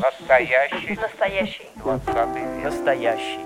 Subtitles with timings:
[0.00, 0.98] Настоящий.
[1.00, 1.68] Настоящий.
[1.76, 2.64] Двадцатый век.
[2.64, 3.40] Настоящий.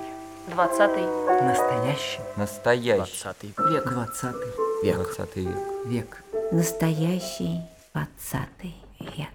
[0.49, 1.05] Двадцатый.
[1.43, 2.97] Настоящий Настоящий.
[2.97, 3.85] Двадцатый век.
[3.85, 4.51] Двадцатый
[4.83, 4.95] век.
[4.97, 5.57] Двадцатый век.
[5.85, 6.25] век.
[6.53, 7.61] Настоящий
[7.93, 9.29] двадцатый век.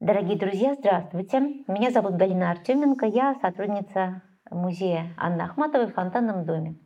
[0.00, 1.40] Дорогие друзья, здравствуйте.
[1.68, 6.76] Меня зовут Галина Артеменко, я сотрудница музея Анны Ахматовой в Фонтанном доме.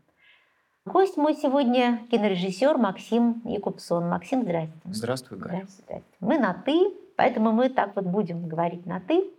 [0.87, 4.09] Гость мой сегодня кинорежиссер Максим Якубсон.
[4.09, 4.81] Максим, здрасте.
[4.85, 5.51] Здравствуй, Галя.
[5.51, 6.17] Здрасте, здрасте.
[6.21, 9.31] Мы на «ты», поэтому мы так вот будем говорить на «ты».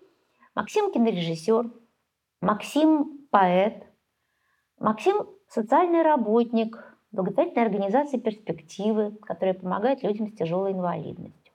[0.54, 1.72] Максим кинорежиссер,
[2.42, 3.88] Максим поэт,
[4.78, 6.78] Максим социальный работник
[7.12, 11.54] благотворительной организации «Перспективы», которая помогает людям с тяжелой инвалидностью.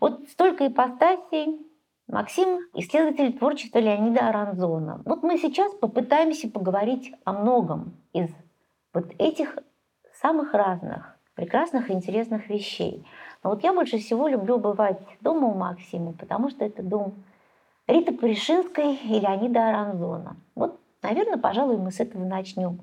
[0.00, 1.60] Вот столько ипостасей.
[2.08, 5.02] Максим– исследователь творчества Леонида Аранзона.
[5.04, 8.30] Вот мы сейчас попытаемся поговорить о многом из
[8.96, 9.58] вот этих
[10.22, 13.06] самых разных, прекрасных и интересных вещей.
[13.44, 17.12] Но вот я больше всего люблю бывать дома у Максима, потому что это дом
[17.86, 20.36] Риты Паришинской и Леонида Аранзона.
[20.54, 22.80] Вот, наверное, пожалуй, мы с этого начнем.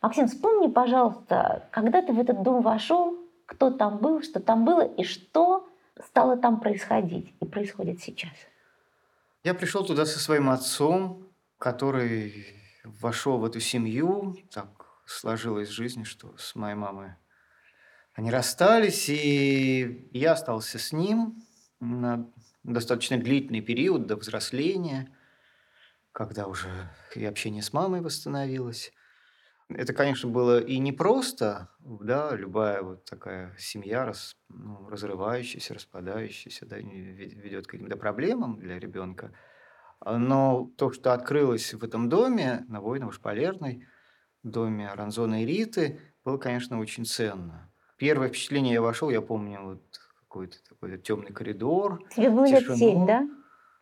[0.00, 4.80] Максим, вспомни, пожалуйста, когда ты в этот дом вошел, кто там был, что там было
[4.80, 5.68] и что
[6.02, 8.32] стало там происходить и происходит сейчас.
[9.44, 11.22] Я пришел туда со своим отцом,
[11.58, 12.46] который
[12.82, 14.36] вошел в эту семью.
[14.50, 14.79] Так
[15.10, 17.14] сложилась жизнь, что с моей мамой
[18.14, 21.42] они расстались, и я остался с ним
[21.80, 22.30] на
[22.62, 25.16] достаточно длительный период до взросления,
[26.12, 26.68] когда уже
[27.14, 28.92] и общение с мамой восстановилось.
[29.68, 36.78] Это, конечно, было и непросто, да, любая вот такая семья, рас, ну, разрывающаяся, распадающаяся, да,
[36.78, 39.32] ведет к каким-то проблемам для ребенка.
[40.04, 43.84] Но то, что открылось в этом доме, на Воиново-Шпалерной,
[44.42, 47.72] доме Ранзона и Риты, было, конечно, очень ценно.
[47.96, 52.02] Первое впечатление я вошел, я помню, вот какой-то такой темный коридор.
[52.14, 53.28] Тебе было лет семь, да?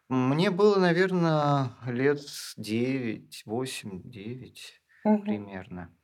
[0.08, 2.20] Мне было, наверное, лет
[2.56, 5.22] девять, восемь, девять Мгм.
[5.22, 5.94] примерно.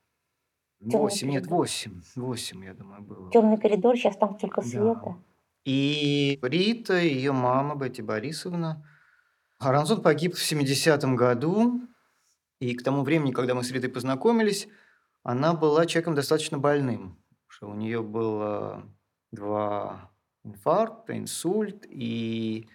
[0.81, 1.59] Темный Восемь, нет, коридор.
[1.61, 2.03] восемь.
[2.15, 3.31] Восемь, я думаю, было.
[3.33, 4.67] Темный коридор, сейчас там только Да.
[4.69, 5.17] света.
[5.65, 8.87] И Рита, ее мама Бетти Борисовна.
[9.59, 11.81] Аранзон погиб в 70-м году.
[12.65, 14.69] И к тому времени, когда мы с Ритой познакомились,
[15.23, 17.19] она была человеком достаточно больным.
[17.47, 18.91] Что у нее было
[19.33, 20.11] два
[20.45, 22.67] инфаркта, инсульт, и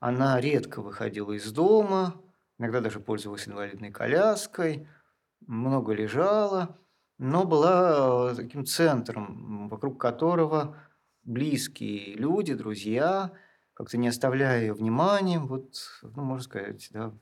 [0.00, 2.20] она редко выходила из дома,
[2.58, 4.88] иногда даже пользовалась инвалидной коляской,
[5.46, 6.76] много лежала,
[7.18, 10.76] но была таким центром, вокруг которого
[11.22, 13.30] близкие люди, друзья,
[13.74, 17.12] как-то не оставляя ее вниманием, вот, ну, можно сказать, да,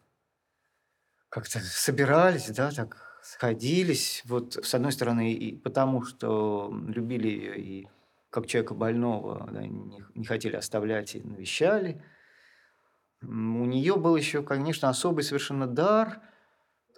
[1.35, 7.89] как-то собирались, да, так сходились, вот, с одной стороны, и потому что любили ее и
[8.31, 12.01] как человека больного, да, не, не хотели оставлять и навещали.
[13.21, 13.27] У
[13.65, 16.21] нее был еще, конечно, особый совершенно дар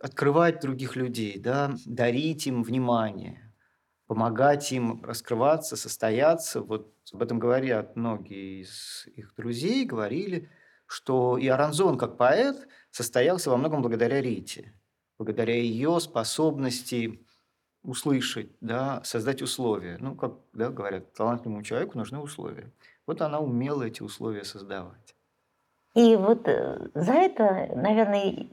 [0.03, 3.55] открывать других людей, да, дарить им внимание,
[4.07, 6.61] помогать им раскрываться, состояться.
[6.61, 10.51] Вот об этом говорят многие из их друзей, говорили,
[10.87, 14.73] что и Аранзон как поэт состоялся во многом благодаря Рите,
[15.19, 17.27] благодаря ее способности
[17.83, 19.97] услышать, да, создать условия.
[20.01, 22.73] Ну, как да, говорят, талантливому человеку нужны условия.
[23.07, 25.15] Вот она умела эти условия создавать.
[25.95, 28.49] И вот э, за это, наверное,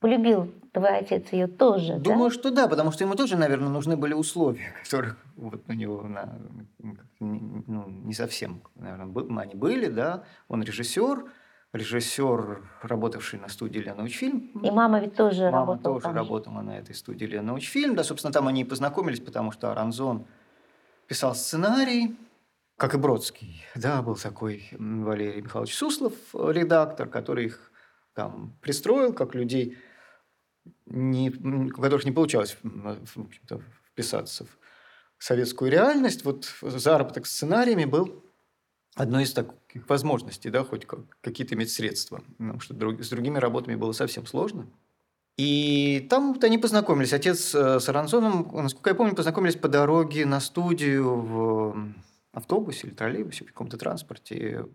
[0.00, 2.34] полюбил твой отец ее тоже, Думаю, да?
[2.34, 6.38] что да, потому что ему тоже, наверное, нужны были условия, которых вот у него на,
[6.78, 10.24] не- ну, не совсем, наверное, они были, да.
[10.48, 11.24] Он режиссер,
[11.72, 14.50] режиссер, работавший на студии Учфильм.
[14.62, 17.94] И мама ведь тоже Мама работала тоже там работала на этой студии Учфильм.
[17.94, 20.26] Да, собственно, там они и познакомились, потому что Аранзон
[21.06, 22.16] писал сценарий,
[22.76, 23.64] как и Бродский.
[23.74, 27.72] Да, был такой Валерий Михайлович Суслов, редактор, который их
[28.14, 29.78] там пристроил, как людей,
[30.86, 32.56] не, у которых не получалось
[33.92, 34.44] вписаться
[35.16, 36.24] в советскую реальность.
[36.24, 38.22] Вот заработок сценариями был
[38.94, 42.22] одной из таких возможностей, да, хоть как- какие-то иметь средства.
[42.38, 44.66] Потому что друг- с другими работами было совсем сложно.
[45.38, 47.12] И там вот они познакомились.
[47.12, 51.94] Отец э, с Аранзоном, насколько я помню, познакомились по дороге на студию в
[52.32, 54.66] автобусе или троллейбусе, в каком-то транспорте.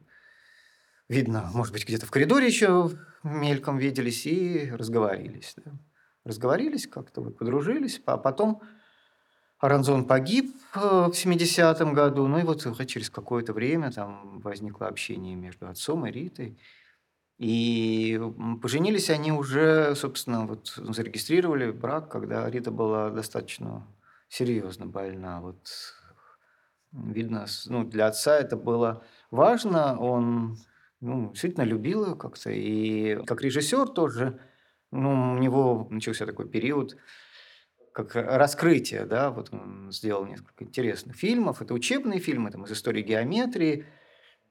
[1.09, 2.91] Видно, может быть, где-то в коридоре еще
[3.23, 5.53] мельком виделись и разговорились.
[5.63, 5.71] да.
[6.25, 8.01] Разговорились как-то, вот, подружились.
[8.05, 8.61] А потом
[9.59, 14.87] Аранзон погиб э, в 70-м году, ну и вот уже через какое-то время там возникло
[14.87, 16.57] общение между отцом и Ритой.
[17.37, 18.19] И
[18.61, 23.87] поженились они уже, собственно, вот зарегистрировали брак, когда Рита была достаточно
[24.27, 25.41] серьезно больна.
[25.41, 25.67] Вот
[26.91, 29.99] Видно, ну, для отца это было важно.
[29.99, 30.57] Он
[31.01, 32.49] ну, действительно любил ее как-то.
[32.49, 34.39] И как режиссер тоже,
[34.91, 36.97] ну, у него начался такой период,
[37.97, 41.63] как раскрытие, да, вот он сделал несколько интересных фильмов.
[41.63, 43.85] Это учебные фильмы, там, из истории геометрии,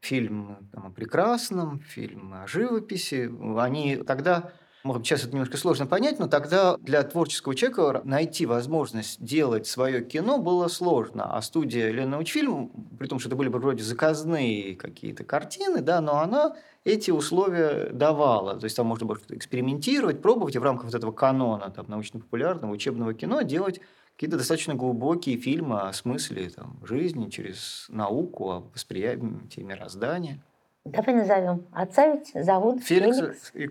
[0.00, 3.31] фильм там, о прекрасном, фильм о живописи.
[3.56, 4.52] Они тогда
[4.87, 9.67] может быть, сейчас это немножко сложно понять, но тогда для творческого человека найти возможность делать
[9.67, 11.37] свое кино было сложно.
[11.37, 16.21] А студия Ленаучфильм, при том, что это были бы вроде заказные какие-то картины, да, но
[16.21, 18.56] она эти условия давала.
[18.59, 22.71] То есть там можно было экспериментировать, пробовать и в рамках вот этого канона там, научно-популярного
[22.71, 23.81] учебного кино делать
[24.15, 30.41] какие-то достаточно глубокие фильмы о смысле там, жизни через науку, о восприятии мироздания.
[30.87, 31.67] Давай назовем.
[31.73, 33.67] Отца ведь зовут Феликс, Феликс и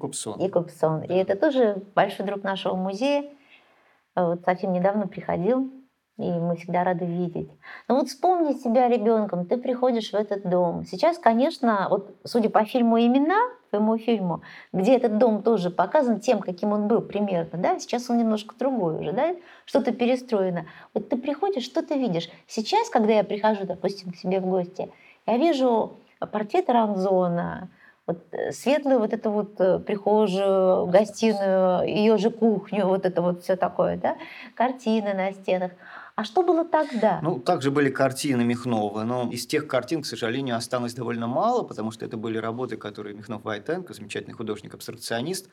[0.50, 1.04] Купсон.
[1.04, 3.26] И это тоже большой друг нашего музея.
[4.16, 5.70] Вот совсем недавно приходил,
[6.18, 7.50] и мы всегда рады видеть.
[7.88, 10.84] Но вот вспомни себя ребенком, ты приходишь в этот дом.
[10.86, 13.40] Сейчас, конечно, вот судя по фильму «Имена»,
[13.70, 14.42] твоему фильму,
[14.74, 19.00] где этот дом тоже показан тем, каким он был примерно, да, сейчас он немножко другой
[19.00, 19.36] уже, да,
[19.66, 20.66] что-то перестроено.
[20.94, 22.30] Вот ты приходишь, что ты видишь?
[22.48, 24.90] Сейчас, когда я прихожу, допустим, к себе в гости,
[25.28, 25.98] я вижу
[26.32, 27.70] портрет Ранзона,
[28.08, 33.44] вот э, светлую вот эту вот э, прихожую, гостиную, ее же кухню, вот это вот
[33.44, 34.18] все такое, да,
[34.56, 35.72] картины на стенах.
[36.16, 37.20] А что было тогда?
[37.22, 41.92] Ну, также были картины Михнова, но из тех картин, к сожалению, осталось довольно мало, потому
[41.92, 45.50] что это были работы, которые Михнов Вайтенко, замечательный художник-абстракционист,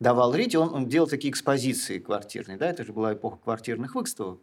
[0.00, 4.40] давал Рите, он, он делал такие экспозиции квартирные, да, это же была эпоха квартирных выставок.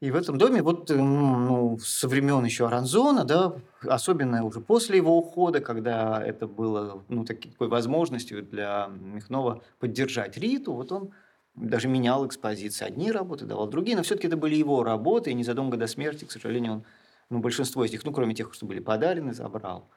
[0.00, 5.16] И в этом доме вот ну, со времен еще Аранзона, да, особенно уже после его
[5.16, 11.12] ухода, когда это было ну, такой возможностью для Михнова поддержать Риту, вот он
[11.54, 12.84] даже менял экспозиции.
[12.84, 16.32] Одни работы давал другие, но все-таки это были его работы, и незадолго до смерти, к
[16.32, 16.84] сожалению, он
[17.30, 19.88] ну, большинство из них, ну, кроме тех, что были подарены, забрал.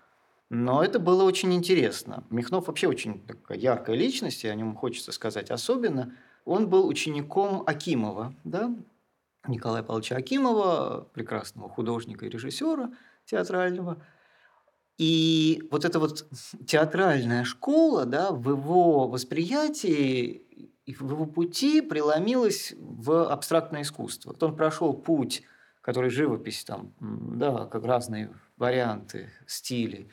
[0.49, 2.23] Но это было очень интересно.
[2.29, 6.13] Михнов вообще очень такая яркая личность, и о нем хочется сказать особенно.
[6.45, 8.73] Он был учеником Акимова, да,
[9.47, 12.91] Николая Павловича Акимова, прекрасного художника и режиссера
[13.25, 14.03] театрального.
[14.97, 16.27] И вот эта вот
[16.67, 20.45] театральная школа, да, в его восприятии
[20.85, 24.31] и в его пути преломилась в абстрактное искусство.
[24.31, 25.43] Вот он прошел путь,
[25.81, 30.09] который живопись, там, да, как разные варианты, стили,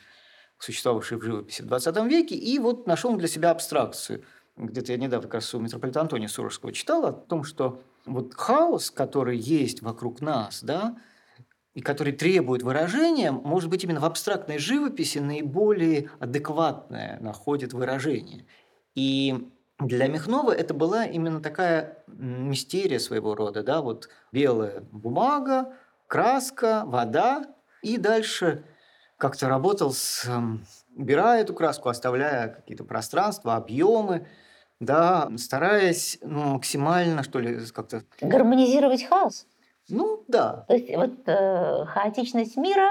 [0.58, 4.22] существовавшие в живописи в 20 веке, и вот нашел для себя абстракцию.
[4.56, 8.90] Где-то я недавно как раз у митрополита Антония Сурожского читал о том, что вот хаос,
[8.90, 10.96] который есть вокруг нас, да,
[11.74, 18.46] и который требует выражения, может быть, именно в абстрактной живописи наиболее адекватное находит выражение.
[18.94, 25.74] И для Михнова это была именно такая мистерия своего рода, да, вот белая бумага,
[26.06, 27.44] краска, вода,
[27.82, 28.64] и дальше
[29.18, 30.26] как-то работал с,
[30.94, 34.26] убирая эту краску, оставляя какие-то пространства, объемы,
[34.80, 38.02] да, стараясь ну, максимально, что ли, как-то...
[38.20, 39.46] Гармонизировать хаос.
[39.88, 40.64] Ну, да.
[40.68, 42.90] То есть вот э, хаотичность мира,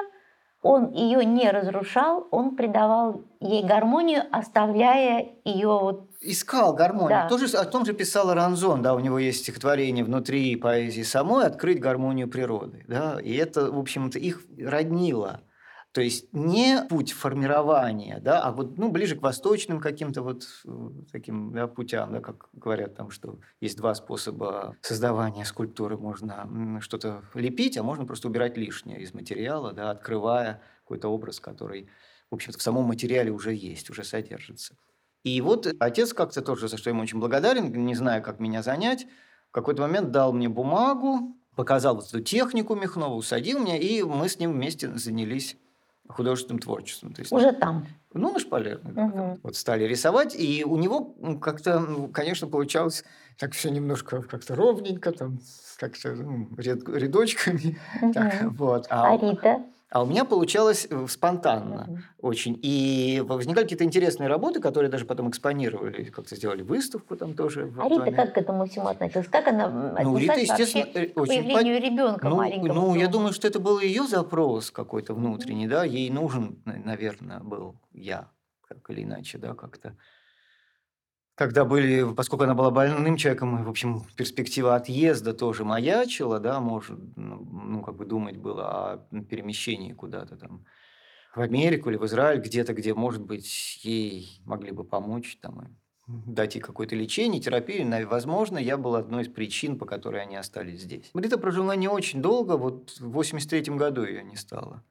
[0.62, 6.10] он ее не разрушал, он придавал ей гармонию, оставляя ее вот...
[6.22, 7.10] Искал гармонию.
[7.10, 7.30] Да.
[7.30, 11.80] Тоже, о том же писал Ранзон, да, у него есть стихотворение внутри поэзии самой «Открыть
[11.80, 12.84] гармонию природы».
[12.88, 15.42] Да, и это, в общем-то, их роднило.
[15.96, 20.90] То есть не путь формирования, да, а вот ну, ближе к восточным каким-то вот э,
[21.10, 25.98] таким да, путям, да, как говорят там, что есть два способа создавания скульптуры.
[25.98, 31.88] Можно что-то лепить, а можно просто убирать лишнее из материала, да, открывая какой-то образ, который,
[32.30, 34.76] в общем-то, в самом материале уже есть, уже содержится.
[35.24, 39.08] И вот отец как-то тоже, за что ему очень благодарен, не знаю, как меня занять,
[39.48, 44.28] в какой-то момент дал мне бумагу, показал вот эту технику Михнова, усадил меня, и мы
[44.28, 45.56] с ним вместе занялись
[46.08, 47.14] художественным творчеством.
[47.14, 47.88] То есть, Уже там?
[48.14, 48.78] Ну, на шпале.
[48.78, 49.40] Угу.
[49.44, 53.04] Вот стали рисовать, и у него как-то, конечно, получалось
[53.38, 55.40] так все немножко как-то ровненько, там
[55.78, 57.78] как-то ну, ряд, рядочками.
[58.02, 58.14] Угу.
[58.14, 58.88] Так, вот.
[58.90, 59.64] А, а Рита?
[59.92, 62.00] А у меня получалось э, спонтанно mm-hmm.
[62.20, 62.60] очень.
[62.62, 67.72] И возникали какие-то интересные работы, которые даже потом экспонировали, как-то сделали выставку там тоже.
[67.80, 69.28] А Рита как к этому всему относилась?
[69.28, 71.86] Как она ну, Рита, естественно, э, к очень появлению по...
[71.86, 72.74] ребенка ну, маленького?
[72.74, 72.98] Ну, дома?
[72.98, 75.70] я думаю, что это был ее запрос какой-то внутренний, mm-hmm.
[75.70, 78.32] да, ей нужен, наверное, был я,
[78.68, 79.96] как или иначе, да, как-то
[81.36, 86.98] когда были, поскольку она была больным человеком, в общем, перспектива отъезда тоже маячила, да, может,
[87.18, 88.98] ну, ну, как бы думать было о
[89.30, 90.66] перемещении куда-то там
[91.36, 95.76] в Америку или в Израиль, где-то, где, может быть, ей могли бы помочь там
[96.08, 98.08] дать ей какое-то лечение, терапию.
[98.08, 101.12] Возможно, я был одной из причин, по которой они остались здесь.
[101.14, 104.84] Рита прожила не очень долго, вот в 83 году ее не стало.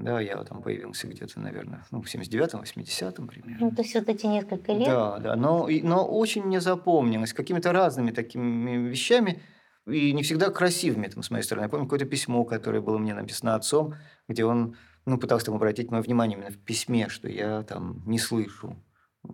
[0.00, 3.66] Да, я там появился где-то, наверное, ну, в 79-м, 80-м примерно.
[3.66, 4.88] Ну, то есть вот эти несколько лет.
[4.88, 9.42] Да, да, но, но очень мне запомнилось какими-то разными такими вещами
[9.86, 11.64] и не всегда красивыми, там, с моей стороны.
[11.64, 13.94] Я помню какое-то письмо, которое было мне написано отцом,
[14.26, 18.18] где он ну, пытался там обратить мое внимание именно в письме, что я там не
[18.18, 18.82] слышу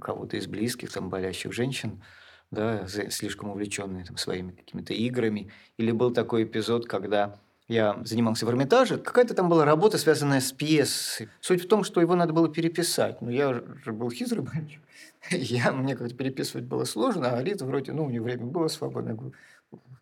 [0.00, 2.02] кого-то из близких, там, болящих женщин,
[2.50, 5.52] да, слишком увлеченные там, своими какими-то играми.
[5.76, 10.52] Или был такой эпизод, когда я занимался в Эрмитаже, какая-то там была работа, связанная с
[10.52, 11.28] пьесой.
[11.40, 13.20] Суть в том, что его надо было переписать.
[13.20, 14.80] Но я же был хитрый мальчик.
[15.30, 19.12] Я, мне как-то переписывать было сложно, а Рита вроде, ну, у нее время было свободное.
[19.14, 19.34] Я говорю,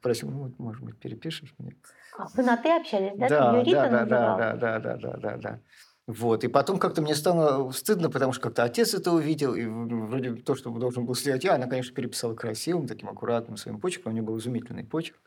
[0.02, 1.75] просил, ну, вот, может быть, перепишешь мне.
[2.18, 3.28] А вы на «ты» общались, да?
[3.28, 4.38] Да, Ты да, да, называл?
[4.38, 5.61] да, да, да, да, да, да.
[6.06, 6.44] Вот.
[6.44, 10.54] И потом как-то мне стало стыдно, потому что как-то отец это увидел, и вроде то,
[10.54, 14.12] что должен был сделать я, она, конечно, переписала красивым, таким аккуратным своим почерком.
[14.12, 15.18] У нее был изумительный почерк.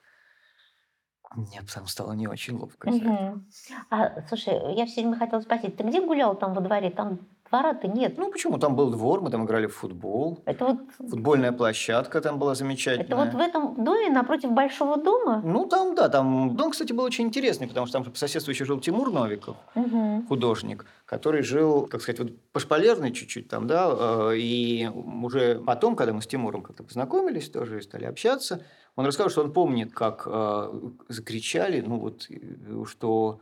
[1.36, 2.90] Мне потом стало не очень ловко.
[2.90, 3.46] Мгм.
[3.90, 6.90] А, слушай, я все время хотела спросить, ты где гулял там во дворе?
[6.90, 7.20] Там
[7.50, 8.18] двора-то нет.
[8.18, 8.58] Ну, почему?
[8.58, 10.40] Там был двор, мы там играли в футбол.
[10.46, 10.78] Это вот,
[11.10, 13.26] Футбольная площадка там была это замечательная.
[13.26, 15.42] вот в этом доме напротив большого дома?
[15.44, 18.66] Ну, там, да, там дом, кстати, был очень интересный, потому что там по соседству еще
[18.66, 20.28] жил Тимур Новиков, Мгм.
[20.28, 23.90] художник, который жил, как сказать, вот пошпалерный чуть-чуть там, да,
[24.32, 28.64] э, и уже потом, когда мы с Тимуром как-то познакомились тоже и стали общаться,
[28.96, 30.74] он рассказал, что он помнит, как э,
[31.08, 33.40] закричали, ну вот, э, что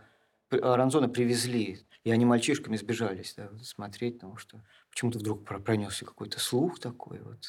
[0.51, 6.39] Ранзона привезли, и они мальчишками сбежались да, смотреть, потому что почему-то вдруг про- пронесся какой-то
[6.39, 7.45] слух такой, вот,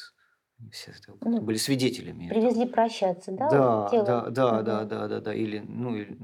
[0.71, 2.41] все это Ну, были свидетелями этого.
[2.41, 3.49] Привезли прощаться, да?
[3.49, 4.17] Да, тело?
[4.29, 6.17] да, да, да, да, да, да, или, ну, или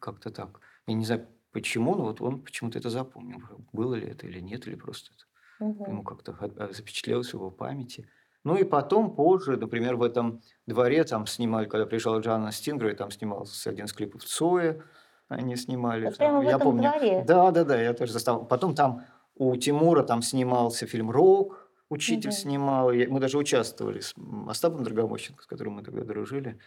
[0.00, 0.60] как-то так.
[0.86, 3.40] Я не знаю, почему, но вот он почему-то это запомнил.
[3.72, 5.24] Было ли это или нет, или просто это
[5.58, 5.86] Мгм.
[5.86, 8.08] ему как-то а, запечатлелось в его памяти.
[8.44, 13.10] Ну и потом, позже, например, в этом дворе там снимали, когда приезжала Джанна Стингер, там
[13.10, 14.84] снимался один из клипов Цоя,
[15.28, 16.06] они снимали.
[16.06, 16.94] Вот там, прямо в я этом помню.
[16.94, 17.16] дворе?
[17.16, 18.46] Да, да, да, я тоже застал.
[18.46, 19.04] Потом там
[19.34, 22.32] у Тимура там снимался фильм «Рок», учитель Мгм.
[22.32, 22.92] снимал.
[22.92, 24.14] Мы даже участвовали с
[24.48, 26.58] Остапом Драгомощенко, с которым мы тогда дружили.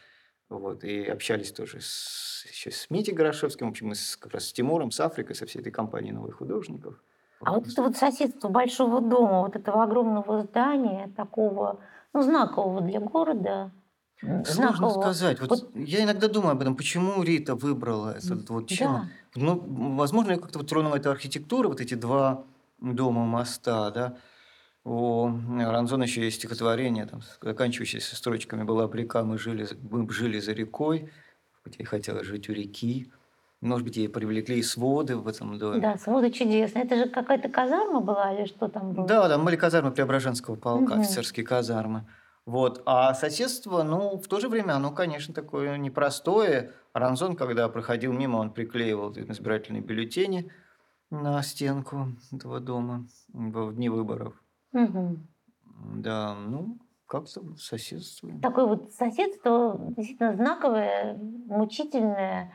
[0.50, 4.48] Вот, и общались тоже с, еще с Митей Горошевским, в общем, мы с, как раз
[4.48, 7.04] с Тимуром, с Африкой, со всей этой компанией новых художников.
[7.44, 11.80] А вот это вот соседство большого дома, вот этого огромного здания, такого,
[12.14, 13.72] ну, знакового для города.
[14.22, 15.02] Сложно знакового.
[15.02, 15.40] сказать.
[15.40, 18.92] Вот, Вот- я иногда думаю об этом, почему Рита выбрала этот вот чем.
[18.92, 19.08] Да.
[19.36, 22.44] Ну, возможно, ее как-то вот тронула эта архитектура, вот эти два
[22.82, 24.18] дома моста, да.
[24.84, 25.28] У
[25.60, 31.10] Ранзона еще есть стихотворение, там, заканчивающееся строчками «Была река, мы жили, мы жили за рекой,
[31.64, 33.12] хоть ей хотелось жить у реки».
[33.62, 35.82] Может быть, ей привлекли и своды в этом доме.
[35.82, 36.86] Да, своды чудесные.
[36.86, 39.06] Это же какая-то казарма была или что там было?
[39.06, 41.02] Да, там были казармы Преображенского полка, Мгм.
[41.02, 42.06] офицерские казармы.
[42.50, 42.82] Вот.
[42.88, 46.74] А соседство, ну, в то же время, оно, конечно, такое непростое.
[46.94, 50.52] Ранзон, когда проходил мимо, он приклеивал избирательные бюллетени
[51.12, 54.34] на стенку этого дома в дни выборов.
[54.72, 55.28] Мгм.
[55.98, 58.32] Да, ну, как-то соседство.
[58.42, 62.52] Такое вот соседство действительно знаковое, мучительное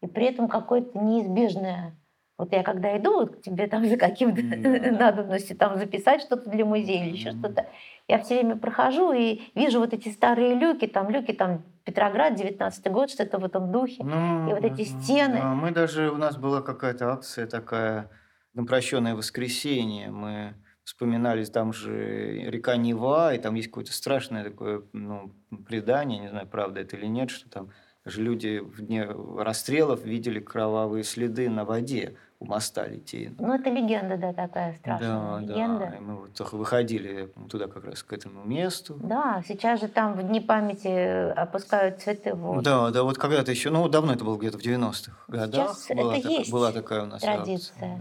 [0.00, 1.96] и при этом какое-то неизбежное.
[2.38, 4.90] Вот я когда иду вот к тебе там за каким-то Да.
[4.92, 7.66] надобностью там записать что-то для музея или еще что-то,
[8.08, 12.92] я все время прохожу и вижу вот эти старые люки, там люки там Петроград, 19
[12.92, 14.04] год, что-то в этом духе.
[14.04, 15.38] Ну, И вот эти стены.
[15.38, 18.08] да, мы даже, у нас была какая-то акция такая,
[18.54, 20.10] на прощенное воскресенье.
[20.10, 20.54] Мы
[20.84, 25.32] вспоминали, там же река Нева, и там есть какое-то страшное такое ну,
[25.66, 27.70] предание, не знаю, правда это или нет, что там
[28.04, 33.46] же люди в дне расстрелов видели кровавые следы на воде у моста Литейного.
[33.46, 35.86] Ну, это легенда, да, такая страшная Да, легенда.
[35.90, 35.96] да.
[35.96, 38.98] И мы вот выходили туда как раз к этому месту.
[39.00, 42.62] Да, сейчас же там в дни памяти опускают цветы в воду.
[42.62, 45.76] Да, да, вот когда-то еще, ну, давно это было где-то в 90-х годах.
[45.76, 47.98] Сейчас была, это такая, есть была такая у нас акция, традиция.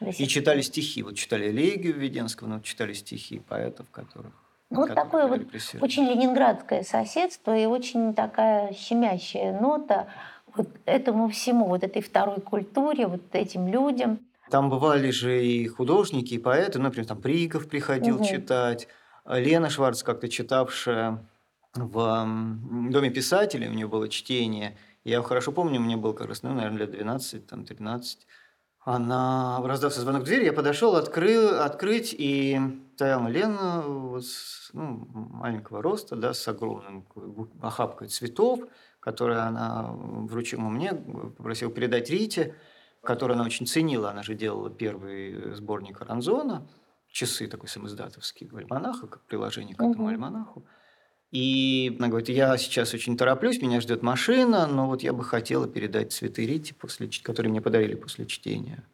[0.00, 0.06] да.
[0.06, 1.02] До И читали стихи.
[1.02, 4.32] Вот читали Элегию Введенского, но читали стихи поэтов, которых...
[4.70, 5.40] Вот такое вот.
[5.80, 10.08] Очень ленинградское соседство и очень такая щемящая нота
[10.56, 14.20] вот этому всему, вот этой второй культуре, вот этим людям.
[14.50, 16.78] Там бывали же и художники, и поэты.
[16.78, 18.24] Ну, Например, там Приков приходил Мгм.
[18.24, 18.88] читать.
[19.24, 21.26] А Лена Шварц, как-то читавшая
[21.74, 22.26] в
[22.90, 24.76] Доме писателей, у нее было чтение.
[25.04, 28.26] Я хорошо помню, мне было как раз, ну, наверное, лет 12, там, 13.
[28.84, 32.60] Она раздался звонок в дверь, я подошел, открыл, открыть, и
[32.96, 37.06] стояла Лена вот с, ну, маленького роста, да, с огромным
[37.62, 38.60] охапкой цветов,
[39.02, 42.54] которые она вручила мне, попросила передать Рите,
[43.02, 44.10] которую она очень ценила.
[44.10, 46.68] Она же делала первый сборник Аранзона.
[47.10, 50.14] часы такой самоиздатовский альманаха, как приложение к этому Мгм.
[50.14, 50.64] альманаху.
[51.30, 55.68] И она говорит, я сейчас очень тороплюсь, меня ждет машина, но вот я бы хотела
[55.68, 58.84] передать цветы Рите, после, которые мне подарили после чтения.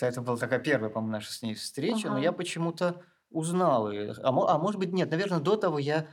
[0.00, 2.22] Это была такая первая, по-моему, наша с ней встреча, но Ага.
[2.22, 4.12] я почему-то узнал ее.
[4.22, 6.06] А, а может быть, нет, наверное, до того я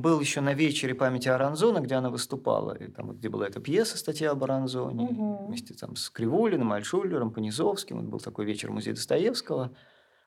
[0.00, 3.98] был еще на вечере памяти Аранзона, где она выступала, и там, где была эта пьеса,
[3.98, 5.46] статья об Аранзоне, Мгм.
[5.46, 7.96] вместе там с Кривулиным, Альшулером, Понизовским.
[7.98, 9.74] Вот был такой вечер в музее Достоевского,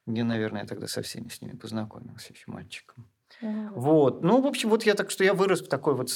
[0.06, 3.10] где, наверное, я тогда со всеми с ними познакомился, еще мальчиком.
[3.42, 4.24] Ну, Вот.
[4.24, 6.10] Ну, в общем, вот я так что я вырос в такой вот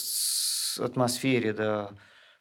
[0.80, 1.92] атмосфере, да,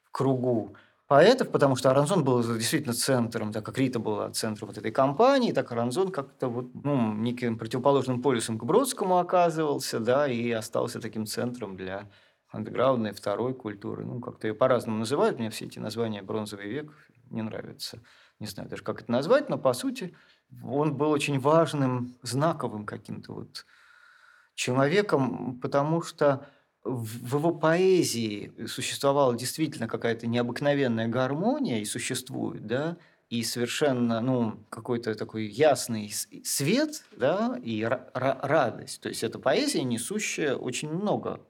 [0.04, 0.76] в кругу
[1.08, 5.52] поэтов, потому что Аранзон был действительно центром, так как Рита была центром вот этой компании,
[5.52, 11.26] так Аранзон как-то вот, ну, неким противоположным полюсом к Бродскому оказывался, да, и остался таким
[11.26, 12.08] центром для
[12.50, 14.04] андеграундной второй культуры.
[14.04, 15.38] Ну, как-то ее по-разному называют.
[15.38, 16.92] Мне все эти названия «Бронзовый век»
[17.30, 18.00] не нравятся.
[18.38, 20.14] Не знаю даже, как это назвать, но, по сути,
[20.62, 23.66] он был очень важным, знаковым каким-то вот
[24.54, 26.46] человеком, потому что
[26.84, 32.96] в его поэзии существовала действительно какая-то необыкновенная гармония и существует, да,
[33.28, 36.10] и совершенно, ну, какой-то такой ясный
[36.44, 39.02] свет, да, и ра- ра- радость.
[39.02, 41.40] То есть это поэзия, несущая очень много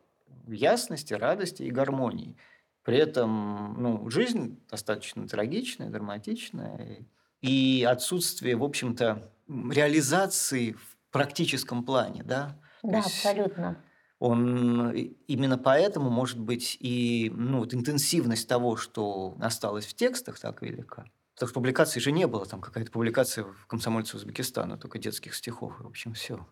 [0.48, 2.36] ясности, радости и гармонии.
[2.82, 7.06] При этом, ну, жизнь достаточно трагичная, драматичная,
[7.42, 13.84] и отсутствие, в общем-то, реализации в практическом плане, да, Да, есть абсолютно.
[14.18, 20.60] Он именно поэтому, может быть, и ну, вот интенсивность того, что осталось в текстах, так
[20.62, 21.04] велика.
[21.34, 25.78] Потому что публикаций же не было, там какая-то публикация в «Комсомольце Узбекистана», только детских стихов,
[25.78, 26.44] в общем, все.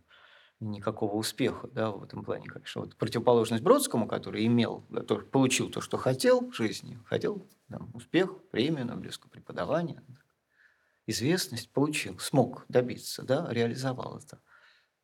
[0.60, 2.82] Никакого успеха, да, в этом плане, конечно.
[2.82, 4.86] Вот противоположность Бродскому, который имел,
[5.32, 10.04] получил то, что хотел в жизни, хотел там, успех, премию Нобелевского преподавания,
[11.06, 14.38] известность, получил, смог добиться, да, реализовал это.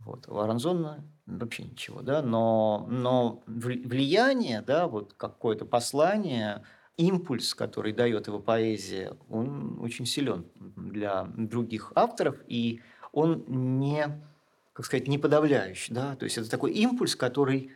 [0.04, 0.28] Вот.
[0.28, 6.64] У Аранзона вообще ничего, да, но, но вли- влияние, да, вот какое-то послание,
[6.97, 12.82] импульс, который дает его поэзия, он очень силен для других авторов, и
[13.12, 14.25] он не,
[14.73, 17.73] как сказать, не подавляющий, да, то есть это такой импульс, который,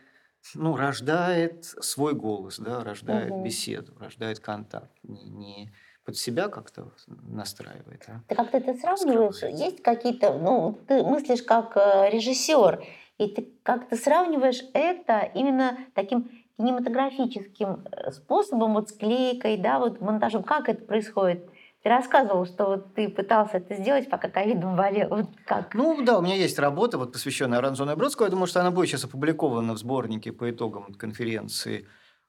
[0.53, 3.43] ну, рождает свой голос, да, рождает Мгм.
[3.43, 5.73] беседу, рождает контакт, не, не
[6.07, 9.41] под себя как-то настраивает, а Ты как-то это сравниваешь?
[9.41, 9.47] Раскрывается.
[9.47, 12.81] Есть какие-то, ну, ты мыслишь как э, режиссер,
[13.17, 20.43] и ты как-то сравниваешь это именно таким кинематографическим э, способом, вот склейкой, да, вот монтажом.
[20.43, 21.45] Как это происходит?
[21.83, 25.09] Ты рассказывал, что вот ты пытался это сделать, пока ковидом болел.
[25.09, 25.75] Вот как?
[25.75, 28.27] Ну да, у меня есть работа, вот, посвященная Аранзону и Бродскому.
[28.27, 31.85] Я думаю, что она будет сейчас опубликована в сборнике по итогам конференции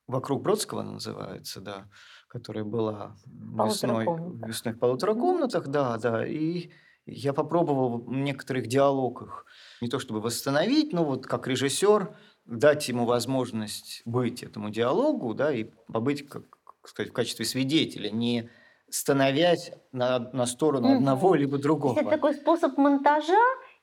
[0.09, 1.89] «Вокруг Бродского» она называется, да,
[2.29, 4.07] которая была весной,
[4.45, 6.27] весной в полутора комнатах, да, да.
[6.27, 6.71] И
[7.07, 9.45] я попробовал в некоторых диалогах
[9.81, 12.17] не то чтобы восстановить, но вот как режиссер
[12.47, 16.45] дать ему возможность быть этому диалогу, да, и побыть, как
[16.85, 18.51] сказать, в качестве свидетеля, не
[18.91, 20.97] становясь на, на сторону Мгм.
[20.99, 22.01] одного либо другого.
[22.01, 23.39] это такой способ монтажа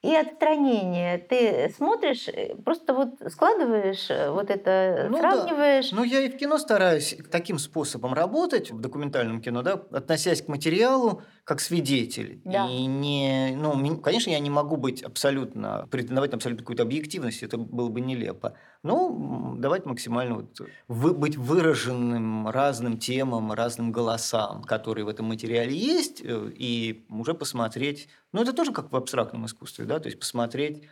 [0.05, 1.17] и отстранения.
[1.17, 5.31] Ты смотришь, э, просто вот складываешь э, вот это, Ну да.
[5.31, 5.91] сравниваешь.
[5.91, 10.47] Ну, я и в кино стараюсь таким способом работать, в документальном кино, да, относясь к
[10.47, 12.41] материалу как свидетель.
[12.43, 12.67] Да.
[12.67, 17.57] И не, ну, конечно, я не могу быть абсолютно, претендовать на абсолютно какую-то объективность, это
[17.57, 18.57] было бы нелепо.
[18.83, 25.27] Но м, давать максимально вот вы- быть выраженным разным темам, разным голосам, которые в этом
[25.27, 30.07] материале есть, э, и уже посмотреть, ну, это тоже как в абстрактном искусстве, да, то
[30.07, 30.83] есть посмотреть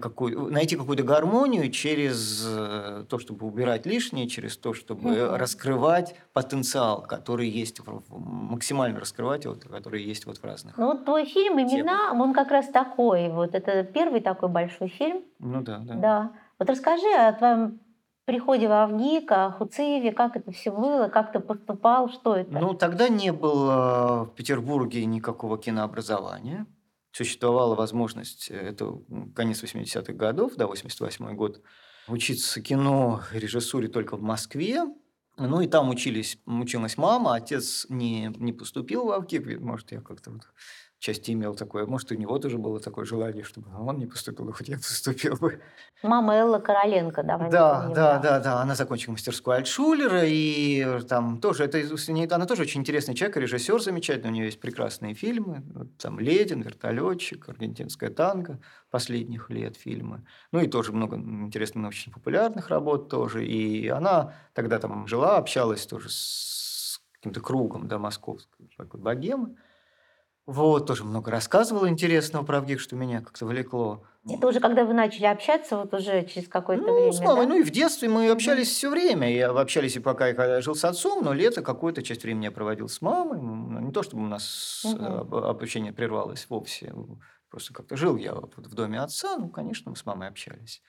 [0.00, 5.34] какую, найти какую-то гармонию через э, то, чтобы убирать лишнее, через то, чтобы Мгм.
[5.34, 10.76] раскрывать потенциал, который есть, максимально раскрывать его, который есть вот в разных.
[10.78, 13.28] Ну вот твой фильм «Имена», он как раз такой.
[13.28, 15.22] Вот это первый такой большой фильм.
[15.38, 15.94] Ну да, да.
[15.94, 16.32] Да.
[16.58, 17.80] Вот расскажи о твоем
[18.24, 22.52] приходе в Авгик, о Хуцееве, как это все было, как ты поступал, что это?
[22.52, 26.66] Ну, тогда не было в Петербурге никакого кинообразования.
[27.12, 28.98] Существовала возможность, э, это
[29.34, 31.62] конец 80-х годов, да, 88 год,
[32.08, 34.84] учиться кино режиссуре только в Москве.
[35.38, 40.30] Ну, и там учились, училась мама, отец не, не поступил в Авгик, может, я как-то
[40.30, 40.42] вот
[41.02, 44.68] части имел такое, может, у него тоже было такое желание, чтобы он не поступил, хоть
[44.68, 45.60] я поступил бы.
[46.02, 48.62] Мама Элла Короленко, давай Да, напомним, да, да, да.
[48.62, 51.80] Она закончила мастерскую Альтшулера, и там тоже, это,
[52.34, 56.62] она тоже очень интересный человек, режиссер замечательный, у нее есть прекрасные фильмы, вот там «Ледин»,
[56.62, 58.60] «Вертолетчик», «Аргентинская танго»,
[58.90, 60.24] последних лет фильмы.
[60.52, 63.44] Ну и тоже много интересных научно-популярных работ тоже.
[63.44, 69.56] И она тогда там жила, общалась тоже с каким-то кругом, да, московской такой богемы.
[70.46, 74.04] Вот, тоже много рассказывал интересного про ВГИК, что меня как-то влекло.
[74.28, 77.48] Это уже когда вы начали общаться, вот уже через какое-то Ну, время, с мамой, да?
[77.52, 79.32] ну и в детстве мы общались все время.
[79.32, 82.50] И общались и пока я когда жил с отцом, но лето какую-то часть времени я
[82.52, 83.40] проводил с мамой.
[83.40, 86.92] Не то, чтобы у нас э, об- общение прервалось вовсе.
[87.48, 90.82] Просто как-то жил я в доме отца, ну, конечно, мы с мамой общались.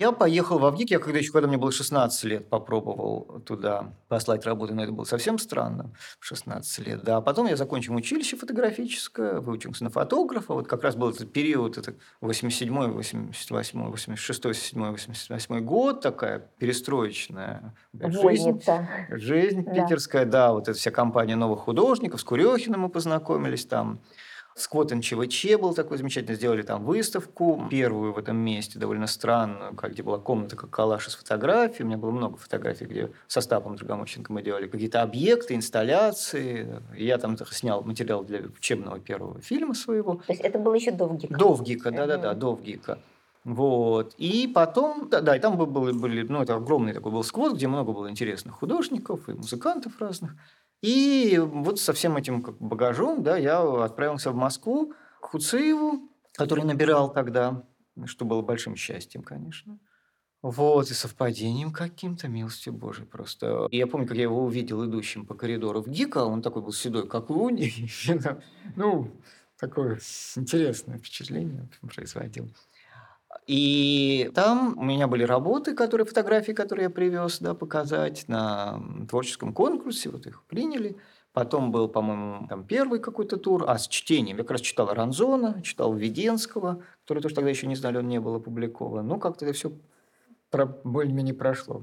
[0.00, 4.44] Я поехал в Авгик, я когда еще, когда мне было 16 лет, попробовал туда послать
[4.44, 7.04] работу, но это было совсем странно, в 16 лет.
[7.04, 11.32] Да, а потом я закончил училище фотографическое, выучился на фотографа, вот как раз был этот
[11.32, 18.60] период, это 87 88 86 87 88 год, такая перестроечная жизнь.
[19.10, 19.74] Жизнь Да.
[19.74, 24.00] питерская, да, вот эта вся компания новых художников, с Курехиным мы познакомились там.
[24.56, 29.90] Сквот НЧВЧ был такой замечательный, сделали там выставку, первую в этом месте, довольно странную, как-
[29.92, 31.82] где была комната, как калаш из фотографий.
[31.82, 36.80] У меня было много фотографий, где со Стапом Драгомощенко мы делали какие-то объекты, инсталляции.
[36.96, 40.14] Я там снял материал для учебного первого фильма своего.
[40.26, 41.36] То есть это было еще до ВГИКа?
[41.36, 42.38] До ВГИКа, да-да-да, Мгм.
[42.38, 42.98] до ВГИКа.
[43.42, 44.14] Вот.
[44.18, 47.54] И потом, да, да, и там бы- были, были, ну, это огромный такой был сквот,
[47.56, 50.30] где много было интересных художников и музыкантов разных.
[50.84, 54.92] И вот со всем этим багажом, да, я отправился в Москву
[55.22, 57.64] к Хуцееву, который набирал тогда,
[58.04, 59.78] что было большим счастьем, конечно.
[60.42, 63.66] Вот, и совпадением каким-то, милостью Божией просто.
[63.70, 66.72] И я помню, как я его увидел идущим по коридору в ГИКа, он такой был
[66.72, 67.60] седой, как лунь.
[67.62, 67.88] и,
[68.76, 69.10] Ну,
[69.58, 69.98] такое
[70.36, 72.50] интересное впечатление производил.
[73.46, 79.52] И там у меня были работы, которые, фотографии, которые я привез, да, показать на творческом
[79.52, 80.96] конкурсе, вот их приняли.
[81.34, 84.36] Потом был, по-моему, там первый какой-то тур, а с чтением.
[84.36, 88.20] Я как раз читал Ранзона, читал Введенского, который тоже тогда еще не знали, он не
[88.20, 89.06] был опубликован.
[89.06, 89.72] Ну, как-то это все
[90.84, 91.82] более-менее прошло.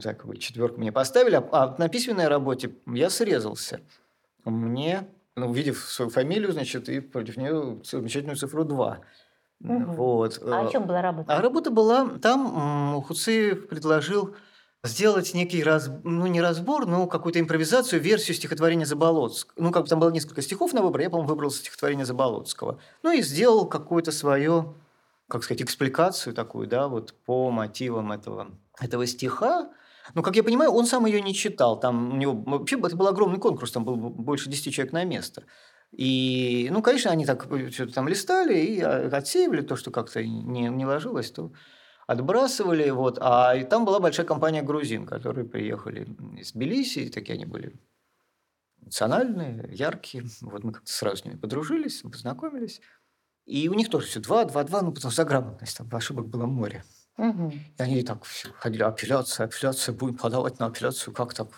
[0.00, 3.80] Так, четверку мне поставили, а- а на письменной работе я срезался.
[4.44, 9.00] Мне, ну, увидев свою фамилию, значит, и против нее замечательную цифру 2.
[9.62, 9.94] Мгм.
[9.94, 10.40] Вот.
[10.42, 11.36] А э, о чем была работа?
[11.36, 14.34] а работа была, там Хуцеев предложил
[14.84, 19.54] сделать некий, раз, ну не разбор, но какую-то импровизацию, версию стихотворения Заболоцкого.
[19.56, 22.80] Ну, как бы там было несколько стихов на выбор, я, по-моему, выбрал стихотворение Заболоцкого.
[23.02, 24.74] Ну, и сделал какую-то свое,
[25.28, 28.48] как сказать, экспликацию такую, да, вот по мотивам этого,
[28.80, 29.70] этого стиха.
[30.14, 31.78] Ну, как я понимаю, он сам ее не читал.
[31.78, 35.44] Там у него вообще это был огромный конкурс, там было больше 10 человек на место.
[35.92, 40.68] И, ну, конечно, они так что-то там листали и а, отсеивали то, что как-то не,
[40.68, 41.52] не ложилось, то
[42.06, 42.88] отбрасывали.
[42.90, 43.18] Вот.
[43.20, 47.78] А и там была большая компания грузин, которые приехали из Тбилиси, и такие они были
[48.80, 50.24] национальные, яркие.
[50.40, 52.80] Вот мы как-то сразу с ними подружились, познакомились.
[53.44, 56.46] И у них тоже все два, два, два, ну, потому что грамотность, там ошибок было
[56.46, 56.84] море.
[57.18, 57.50] Мгм.
[57.50, 58.18] И они так
[58.58, 61.48] ходили, апелляция, апелляция, будем подавать на апелляцию, как так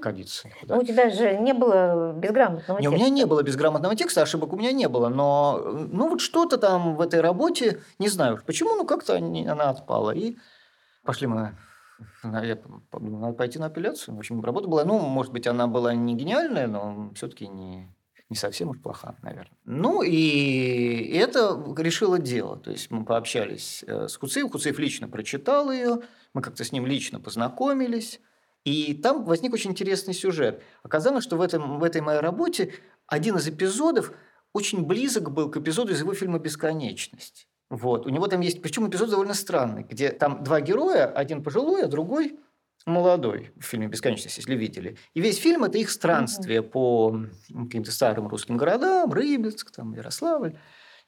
[0.00, 0.74] годится никуда.
[0.74, 3.14] Ну, у тебя же не было безграмотного Не, у меня текста.
[3.14, 6.96] не было безграмотного текста, ошибок у меня не было, но э, ну вот что-то там
[6.96, 10.10] в этой работе, не знаю почему, но как-то они- она отпала.
[10.10, 10.36] И
[11.04, 11.56] пошли мы,
[12.24, 12.58] я
[12.90, 14.16] подумал, надо пойти на апелляцию.
[14.16, 17.94] В общем, работа была, ну, может быть, она была не гениальная, но все-таки не,
[18.34, 19.56] не совсем уж плоха, наверное.
[19.64, 22.56] Ну, и это решило дело.
[22.56, 26.00] То есть мы пообщались э, с Куцеев, Куцеев лично прочитал ее,
[26.34, 28.20] мы как-то с ним лично познакомились.
[28.64, 30.62] И там возник очень интересный сюжет.
[30.82, 32.74] Оказалось, что в, этом, в этой моей работе
[33.06, 34.12] один из эпизодов
[34.52, 37.46] очень близок был к эпизоду из его фильма «Бесконечность».
[37.70, 38.04] Вот.
[38.04, 41.88] У него там есть, причем эпизод довольно странный, где там два героя, один пожилой, а
[41.88, 42.40] другой
[42.86, 44.96] молодой в фильме «Бесконечность», если видели.
[45.14, 47.30] И весь фильм– это их странствие по м,
[47.66, 50.56] каким-то старым русским городам, Рыбинск, там, Ярославль,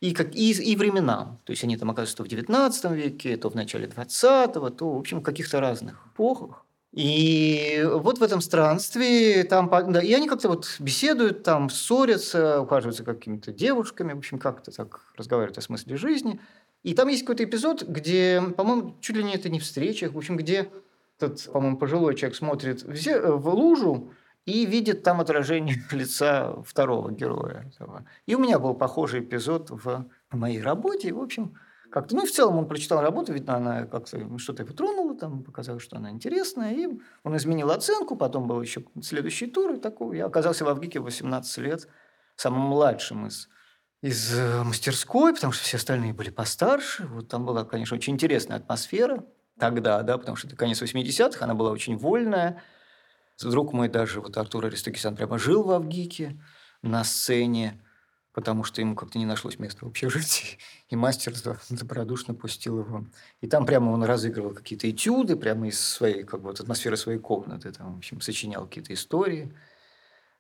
[0.01, 1.41] и, как, и, и временам.
[1.45, 4.99] То есть они там оказываются то в 19 веке, то в начале 20-го, то, в
[4.99, 6.65] общем, в каких-то разных эпохах.
[6.93, 12.61] И вот в этом странстве там, по- да, и они как-то вот беседуют, там ссорятся,
[12.63, 16.41] ухаживаются какими-то девушками, в общем, как-то так разговаривают о смысле жизни.
[16.83, 20.37] И там есть какой-то эпизод, где, по-моему, чуть ли не это не встречах, в общем,
[20.37, 20.71] где
[21.19, 24.13] этот, по-моему, пожилой человек смотрит в, зе- в лужу
[24.45, 27.71] и видит там отражение лица второго героя.
[28.27, 31.13] И у меня был похожий эпизод в моей работе.
[31.13, 31.57] В общем,
[31.91, 35.83] как-то, ну в целом он прочитал работу, видно, она как-то что-то его тронула, там показалось,
[35.83, 36.89] что она интересная, и
[37.23, 41.05] он изменил оценку, потом был еще следующий тур, и такой, я оказался в Авгике в
[41.05, 41.89] 18 лет,
[42.35, 43.49] самым младшим из,
[44.03, 48.59] из э, мастерской, потому что все остальные были постарше, вот там была, конечно, очень интересная
[48.59, 49.25] атмосфера
[49.59, 52.63] тогда, да, потому что это конец 80-х, она была очень вольная,
[53.43, 56.41] Друг мой даже, вот Артур Аристокисян, прямо жил в Авгике
[56.81, 57.83] на сцене,
[58.33, 60.59] потому что ему как-то не нашлось места в общежитии.
[60.89, 61.35] И мастер
[61.69, 63.07] добродушно пустил его.
[63.43, 67.19] И там прямо он разыгрывал какие-то этюды, прямо из своей, как бы, вот, атмосферы своей
[67.19, 67.73] комнаты.
[67.73, 69.55] Там, в общем, сочинял какие-то истории.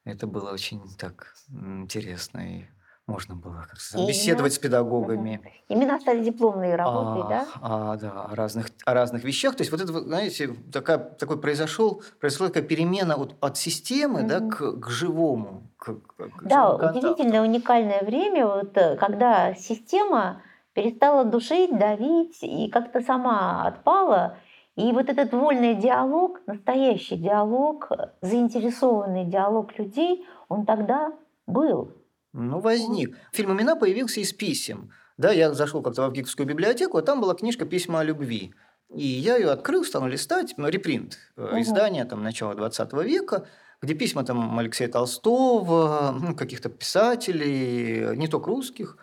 [0.04, 2.60] Это было очень так интересно.
[2.60, 2.64] И
[3.06, 5.40] можно было как-то И беседовать с педагогами.
[5.68, 7.46] Именно стали дипломные работы, А, да?
[7.60, 9.54] а, да, о разных, о разных вещах.
[9.54, 14.40] То есть вот это, знаете, такая, такой произошел, произошла такая перемена от, от системы да,
[14.40, 14.50] Мгм.
[14.50, 15.62] к, к живому.
[15.76, 20.42] К, к- к Да, удивительное, уникальное время, вот, э, когда система
[20.72, 24.36] перестала душить, давить и как-то сама отпала.
[24.74, 27.88] И вот этот вольный диалог, настоящий диалог,
[28.20, 31.12] заинтересованный диалог людей, он тогда
[31.46, 31.92] был.
[32.36, 33.16] Ну, возник.
[33.32, 34.90] Фильм «Имена» появился из писем.
[35.16, 38.52] Да, я зашел как-то в Авгиковскую библиотеку, а там была книжка «Письма о любви».
[38.94, 41.62] И я ее открыл, стал листать, ну, репринт, э, Мгм.
[41.62, 43.48] издание там, начала 20 века,
[43.80, 48.98] где письма там Алексея Толстого, ну, каких-то писателей, не только русских,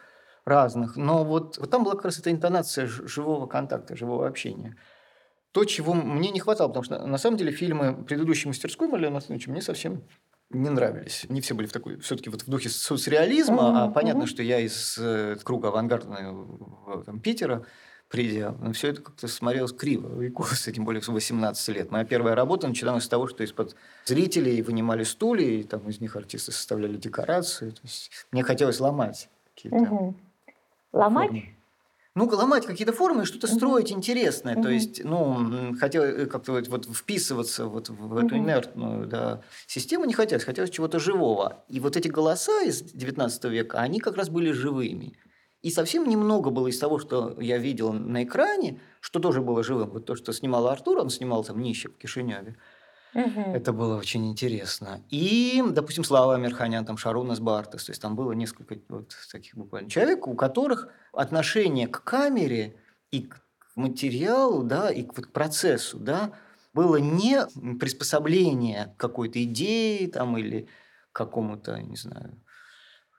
[0.46, 0.96] разных.
[0.96, 4.78] Но вот, вот там была как раз эта интонация живого контакта, живого общения.
[5.52, 9.50] То, чего мне не хватало, потому что на самом деле фильмы предыдущей мастерской Марлены Анатольевича
[9.52, 10.04] мне совсем
[10.50, 11.26] не нравились.
[11.30, 14.28] Не все были в такой, все-таки вот в духе соцреализма, а Мгм, понятно, мгм.
[14.28, 17.66] что я из э, круга авангардного там, Питера,
[18.10, 21.90] придя, все это как-то смотрелось криво и косо, тем более в 18 лет.
[21.92, 23.76] Моя первая работа начиналась с того, что из-под
[24.06, 27.72] зрителей вынимали стулья, и там из них артисты составляли декорации.
[27.72, 30.16] То есть мне хотелось ломать какие-то Мгм.
[30.92, 31.30] Ломать?
[31.30, 31.56] формы.
[32.16, 33.58] Ну, ломать какие-то формы и что-то Мгм.
[33.58, 34.56] строить интересное.
[34.56, 34.70] То Мгм.
[34.70, 38.38] есть, ну, хотел э, как-то вот, вот вписываться вот в эту Мгм.
[38.38, 41.66] инертную да, систему не хотелось, хотелось чего-то живого.
[41.70, 45.18] И вот эти голоса из XIX века, они как раз были живыми.
[45.64, 49.90] И совсем немного было из того, что я видел на экране, что тоже было живым.
[49.92, 52.58] Вот то, что снимал Артур, он снимал там «Нищий» в Кишиневе.
[53.14, 53.54] Мгм.
[53.54, 55.02] Это было очень интересно.
[55.10, 57.86] И, допустим, Слава Амирханян, там Шарунас Бартес.
[57.86, 62.76] То есть там было несколько вот таких буквально человек, у которых отношение к камере
[63.12, 63.42] и к
[63.76, 66.32] материалу, да, и к вот процессу, да,
[66.74, 67.46] было не
[67.80, 70.68] приспособление к какой-то идее там или
[71.12, 72.42] какому-то, не знаю,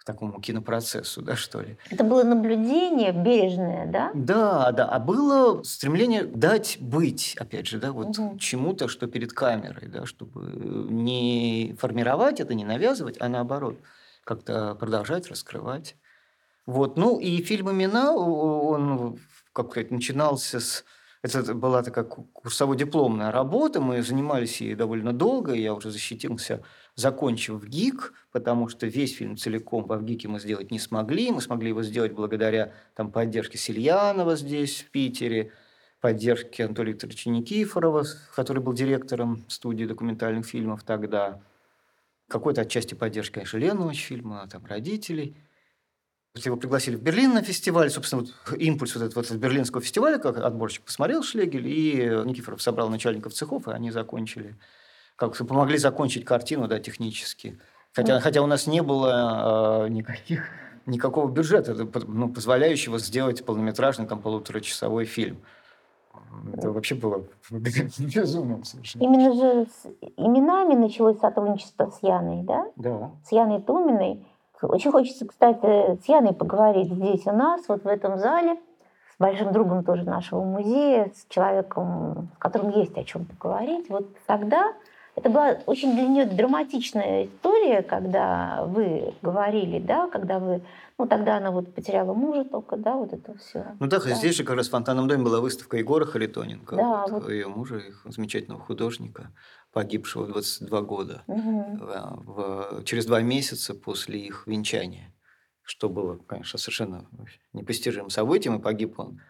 [0.04, 1.78] к такому кинопроцессу, да, что ли.
[1.90, 4.10] Это было наблюдение бережное, да?
[4.14, 4.86] Да, да.
[4.86, 8.38] А было стремление дать быть, опять же, да, вот Мгм.
[8.38, 10.42] чему-то, что перед камерой, да, чтобы
[10.90, 13.78] не формировать это, не навязывать, а наоборот,
[14.24, 15.96] как-то продолжать, раскрывать.
[16.66, 16.98] Вот.
[16.98, 19.18] Ну, и фильм «Имена», он,
[19.52, 20.84] как сказать, начинался с...
[21.22, 26.62] Это была такая ку- курсово-дипломная работа, мы занимались ей довольно долго, я уже защитился,
[26.96, 31.30] закончив ГИК, потому что весь фильм целиком в ГИКе мы сделать не смогли.
[31.30, 35.52] Мы смогли его сделать благодаря там, поддержке Сильянова здесь, в Питере,
[36.00, 38.04] поддержке Анатолия Викторовича Никифорова,
[38.34, 41.40] который был директором студии документальных фильмов тогда.
[42.28, 45.36] Какой-то отчасти поддержки, конечно, Ленович фильма, там, родителей.
[46.34, 47.90] Его пригласили в Берлин на фестиваль.
[47.90, 52.88] Собственно, вот импульс вот этого вот берлинского фестиваля, как отборщик посмотрел Шлегель, и Никифоров собрал
[52.88, 54.56] начальников цехов, и они закончили,
[55.16, 57.58] как помогли закончить картину, да, технически.
[57.92, 58.22] Хотя, Мгм.
[58.22, 60.48] хотя у нас не было э, никаких,
[60.86, 61.74] никакого бюджета,
[62.06, 65.38] ну, позволяющего сделать полнометражный, там, полуторачасовой фильм.
[66.52, 69.02] Это вообще было безумным совершенно.
[69.02, 72.66] Именно же с именами началось сотрудничество с Яной, да?
[72.76, 73.10] Да.
[73.24, 74.26] С Яной Туминой.
[74.62, 78.56] Очень хочется, кстати, с Яной поговорить здесь у нас, вот в этом зале,
[79.14, 83.88] с большим другом тоже нашего музея, с человеком, с которым есть о чем поговорить.
[83.88, 84.72] Вот тогда
[85.16, 90.62] это была очень для нее драматичная история, когда вы говорили, да, когда вы,
[90.98, 93.76] ну тогда она вот потеряла мужа только, да, вот это все.
[93.78, 94.14] Ну да, Да.
[94.14, 97.30] здесь же как раз в фонтанном доме была выставка Егора Харитоненко, Да, вот, вот.
[97.30, 99.30] ее мужа, их замечательного художника,
[99.72, 101.22] погибшего в 22 года.
[101.26, 101.76] Мгм.
[101.78, 105.12] в- в- через два месяца после их венчания,
[105.62, 107.06] что было, конечно, совершенно
[107.52, 109.20] непостижимым событием, и погиб он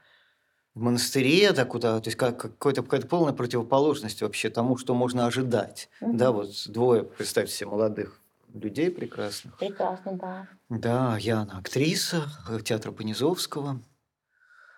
[0.74, 5.26] в монастыре, так куда, то есть как, какой-то, какая-то полная противоположность вообще тому, что можно
[5.26, 5.88] ожидать.
[6.00, 6.16] Мгм.
[6.16, 8.20] Да, вот двое, представьте себе, молодых
[8.52, 9.56] людей прекрасных.
[9.58, 10.48] Прекрасно, да.
[10.68, 12.24] Да, Яна актриса
[12.64, 13.80] театра Понизовского,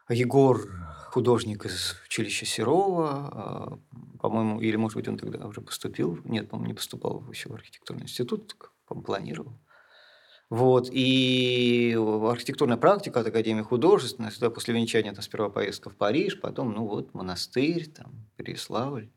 [0.09, 0.61] Егор
[1.09, 3.79] художник из училища Серова, а,
[4.21, 8.05] по-моему, или, может быть, он тогда уже поступил, нет, по-моему, не поступал еще в архитектурный
[8.05, 8.55] институт,
[8.87, 9.53] по-моему, планировал.
[10.49, 16.41] Вот, и архитектурная практика от Академии художественной, сюда после венчания там сперва поездка в Париж,
[16.41, 19.11] потом, ну вот, монастырь, там, Переславль.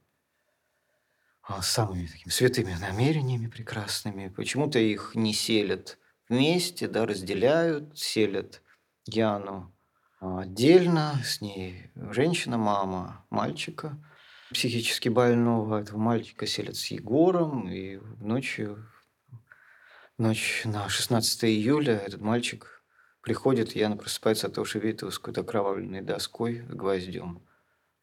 [1.43, 4.29] А, С самыми такими святыми намерениями прекрасными.
[4.29, 8.63] Почему-то их не селят вместе, да, разделяют, селят
[9.05, 9.75] Яну
[10.19, 13.97] а, отдельно, с ней женщина, мама мальчика
[14.51, 15.81] психически больного.
[15.81, 18.91] Этого мальчика селят с Егором, и ночью,
[20.19, 22.83] ночь на 16 июля этот мальчик
[23.21, 27.41] приходит, Яна просыпается от того, что видит его с какой-то окровавленной доской, гвоздем.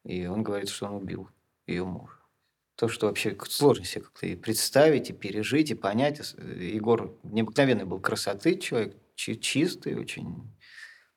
[0.03, 1.29] И он говорит, что он убил
[1.67, 2.13] ее мужа.
[2.75, 6.33] то, что вообще сложно себе как-то и представить, и пережить, и понять.
[6.37, 10.55] Егор необыкновенный был красоты человек, чистый, очень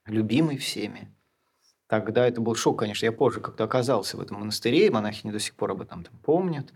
[0.07, 1.15] любимый всеми.
[1.87, 3.05] Тогда это был шок, конечно.
[3.05, 6.73] Я позже как-то оказался в этом монастыре, монахини до сих пор об этом там помнят.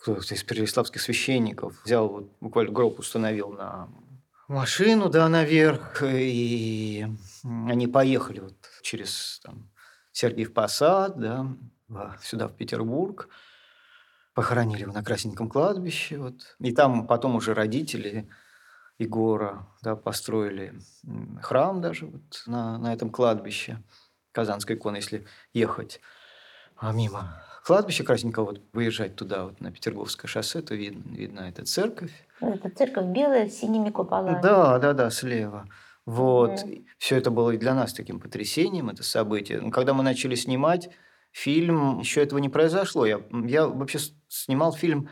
[0.00, 3.88] Кто-то из переславских священников взял, вот, буквально гроб установил на
[4.46, 7.06] машину, да, наверх, и
[7.44, 9.70] они поехали вот через там,
[10.12, 11.46] Сергиев Посад, да,
[12.22, 13.28] сюда, в Петербург
[14.34, 16.18] похоронили его на Красненьком кладбище.
[16.18, 16.56] Вот.
[16.60, 18.28] И там потом уже родители
[18.98, 20.78] Егора да, построили
[21.42, 23.82] храм даже вот на, на этом кладбище
[24.32, 26.00] Казанской иконы, если ехать
[26.76, 31.66] а мимо кладбища Красненького, вот выезжать туда, вот на Петерговское шоссе, то видно, видно эта
[31.66, 32.10] церковь.
[32.40, 34.40] Это церковь белая с синими куполами.
[34.42, 35.68] Да, да, да, слева.
[36.06, 36.52] Вот.
[36.52, 36.86] Mm.
[36.96, 39.60] Все это было и для нас таким потрясением, это событие.
[39.60, 40.88] Ну, когда мы начали снимать,
[41.30, 43.04] фильм, еще этого не произошло.
[43.04, 45.10] Я, я вообще снимал фильм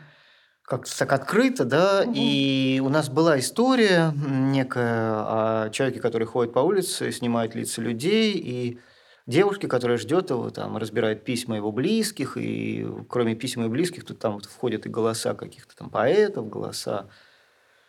[0.63, 2.13] как-то так открыто, да, угу.
[2.15, 8.33] и у нас была история некая о человеке, который ходит по улице, снимает лица людей,
[8.33, 8.79] и
[9.27, 14.19] девушке, которая ждет его, там, разбирает письма его близких, и кроме писем и близких, тут
[14.19, 17.09] там вот входят и голоса каких-то там поэтов, голоса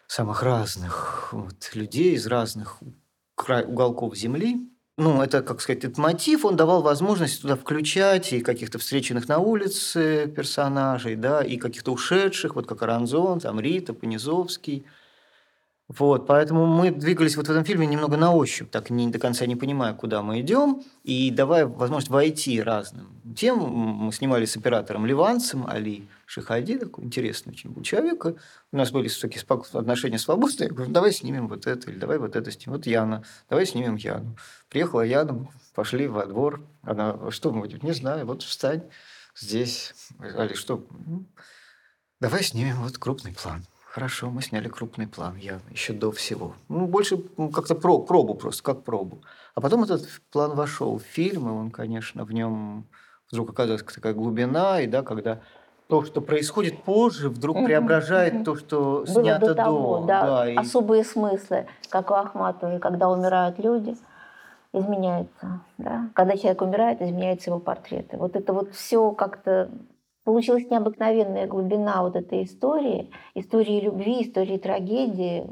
[0.07, 2.79] самых разных вот, людей из разных
[3.37, 4.69] уголков земли.
[4.97, 9.39] Ну, это, как сказать, этот мотив, он давал возможность туда включать и каких-то встреченных на
[9.39, 14.85] улице персонажей, да, и каких-то ушедших, вот как Аранзон, там Рита, Понизовский–
[15.89, 19.47] вот, поэтому мы двигались вот в этом фильме немного на ощупь, так не до конца
[19.47, 23.59] не понимая, куда мы идем, и давая возможность войти разным тем.
[23.59, 28.27] Мы снимали с оператором Ливанцем, Али Шихади, такой интересный очень был человек.
[28.71, 30.69] У нас были такие отношения свободные.
[30.69, 32.77] Я говорю, давай снимем вот это, или давай вот это снимем.
[32.77, 34.37] Вот Яна, давай снимем Яну.
[34.69, 36.61] Приехала Яна, пошли во двор.
[36.83, 37.79] Она, что мы будем?
[37.83, 38.83] Не знаю, вот встань
[39.35, 39.95] здесь.
[40.19, 40.87] Али, что?
[41.07, 41.25] «Ну,
[42.21, 43.65] давай снимем вот крупный план.
[43.91, 46.55] Хорошо, мы сняли крупный план, я еще до всего.
[46.69, 49.23] Ну, больше ну, как-то про, пробу просто, как пробу.
[49.55, 52.87] А потом этот план вошел в фильм, и он, конечно, в нем
[53.31, 55.41] вдруг оказалась такая глубина, и да, когда
[55.89, 58.45] то, что происходит позже, вдруг угу, преображает угу.
[58.45, 59.55] то, что Было снято до.
[59.55, 60.57] Того, до да, да, и...
[60.57, 63.97] Особые смыслы, как у Ахматовой, когда умирают люди,
[64.75, 65.61] изменяется.
[65.79, 66.11] Да?
[66.15, 68.19] Когда человек умирает, изменяются его портреты.
[68.19, 69.71] Вот это вот все как-то
[70.29, 75.47] получилась необыкновенная глубина вот этой истории, истории любви, истории трагедии.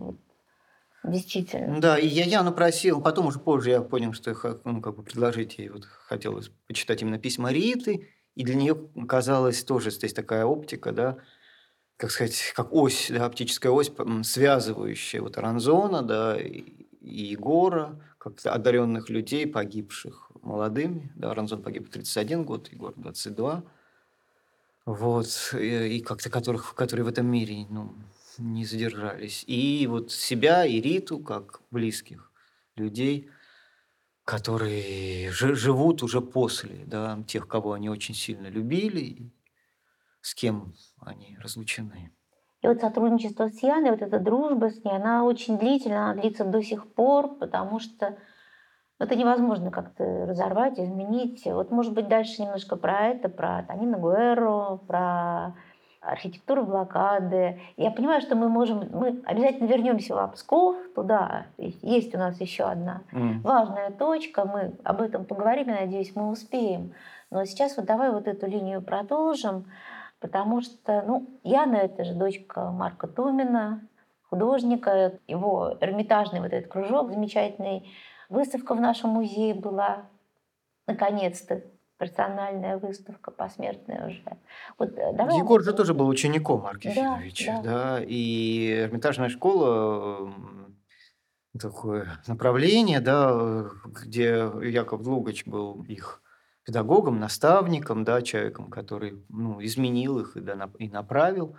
[1.03, 1.81] Действительно.
[1.81, 5.57] Да, и я Яну просил, потом уже позже я понял, что ну, как бы предложить
[5.57, 8.77] ей, вот хотелось почитать именно письма Риты, и для нее
[9.09, 11.17] казалось тоже здесь такая оптика, да,
[11.97, 13.91] как сказать, как ось, да, оптическая ось,
[14.25, 16.63] связывающая вот Аранзона, да, и
[17.01, 21.11] Егора, как одаренных людей, погибших молодыми.
[21.17, 23.65] Да, Аранзон погиб в 31 год, Егор 22
[24.87, 27.93] вот, и как-то которых, которые в этом мире ну,
[28.39, 29.45] не задержались.
[29.47, 32.31] И вот себя и Риту, как близких
[32.77, 33.29] людей,
[34.25, 39.33] которые живут уже после да, тех, кого они очень сильно любили,
[40.21, 42.13] с кем они разлучены.
[42.63, 46.45] И вот сотрудничество с Яной, вот эта дружба с ней, она очень длительная, она длится
[46.45, 48.19] до сих пор, потому что
[48.99, 51.45] это невозможно как-то разорвать, изменить.
[51.45, 55.55] Вот, может быть, дальше немножко про это, про Танина Гуэро, про
[56.01, 57.61] архитектуру блокады.
[57.77, 62.65] Я понимаю, что мы можем, мы обязательно вернемся в Псков, туда есть у нас еще
[62.65, 63.41] одна mm.
[63.43, 66.93] важная точка, мы об этом поговорим, я надеюсь, мы успеем.
[67.31, 69.67] Но сейчас вот давай вот эту линию продолжим,
[70.21, 73.81] потому что, ну, Яна это же дочка Марка Тумина,
[74.31, 77.91] художника, его эрмитажный вот этот кружок замечательный,
[78.29, 80.09] Выставка в нашем музее была,
[80.87, 81.63] наконец-то,
[81.99, 84.23] персональная выставка, посмертная уже.
[84.79, 87.63] Вот, э, давай Егор же тоже был учеником Марка да, да.
[87.63, 90.33] да, и Эрмитажная школа
[91.59, 96.21] такое направление, да, где Яков Лугач был их
[96.65, 101.57] педагогом, наставником, да, человеком, который ну, изменил их и, да, и направил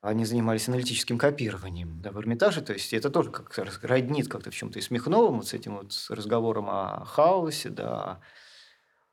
[0.00, 2.62] они занимались аналитическим копированием да, в Эрмитаже.
[2.62, 5.92] То есть это тоже как роднит как-то в чем-то и Смехновым вот с этим вот
[6.08, 8.20] разговором о хаосе, да,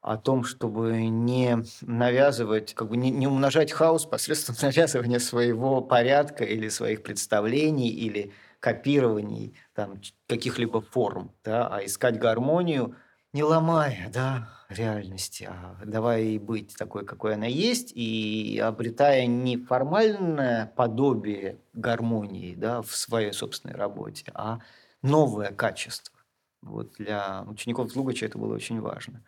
[0.02, 6.46] о том, чтобы не навязывать, как бы не, не умножать хаос посредством навязывания своего порядка
[6.46, 12.96] или своих представлений или копирований там, каких-либо форм, да, а искать гармонию,
[13.38, 19.58] не ломая да, реальности, а давая ей быть такой, какой она есть, и обретая не
[19.58, 24.60] формальное подобие гармонии да, в своей собственной работе, а
[25.04, 26.18] новое качество.
[26.64, 29.24] Вот для учеников Лугача это было очень важно.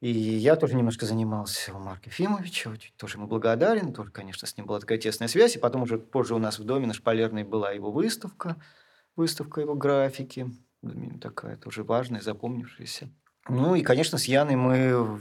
[0.00, 4.56] И я тоже немножко занимался у Марка Ефимовича, очень тоже ему благодарен, тоже, конечно, с
[4.56, 5.54] ним была такая тесная связь.
[5.54, 8.56] И потом уже позже у нас в доме на Шпалерной была его выставка,
[9.14, 10.50] выставка его графики,
[11.20, 13.10] такая тоже важная, запомнившаяся.
[13.48, 15.20] Ну и, конечно, с Яной мы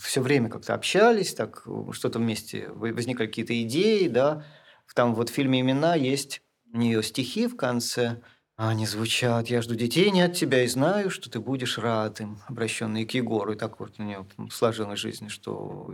[0.00, 4.44] все время как-то общались, так что-то вместе возникали какие-то идеи, да.
[4.94, 8.22] Там вот в фильме «Имена» есть у нее стихи в конце,
[8.56, 12.38] они звучат «Я жду детей не от тебя и знаю, что ты будешь рад им»,
[12.48, 13.52] обращенные к Егору.
[13.52, 15.92] И так вот у нее сложилась жизнь, что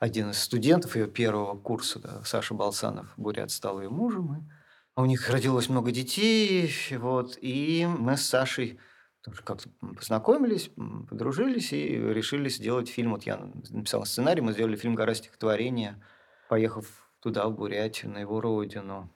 [0.00, 4.34] один из студентов ее первого курса, да, Саша Балсанов, Бурят, стал ее мужем.
[4.34, 4.40] И
[4.96, 8.78] у них родилось много детей, вот, и мы с Сашей
[9.22, 10.70] тоже как-то познакомились,
[11.08, 13.12] подружились и решили сделать фильм.
[13.12, 13.38] Вот я
[13.70, 16.02] написал сценарий, мы сделали фильм «Гора стихотворения»,
[16.48, 16.86] поехав
[17.20, 19.12] туда, в Бурятию, на его родину.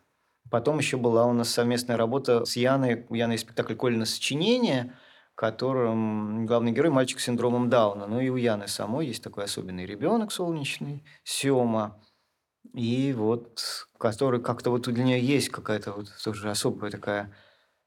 [0.51, 3.07] Потом еще была у нас совместная работа с Яной.
[3.09, 4.97] У Яны спектакль «Колина сочинение»,
[5.33, 8.07] в котором главный герой– мальчик с синдромом Дауна.
[8.07, 12.03] Ну и у Яны самой есть такой особенный ребенок солнечный, Сема.
[12.75, 17.35] И вот, который как-то вот для нее есть какая-то вот тоже особая такая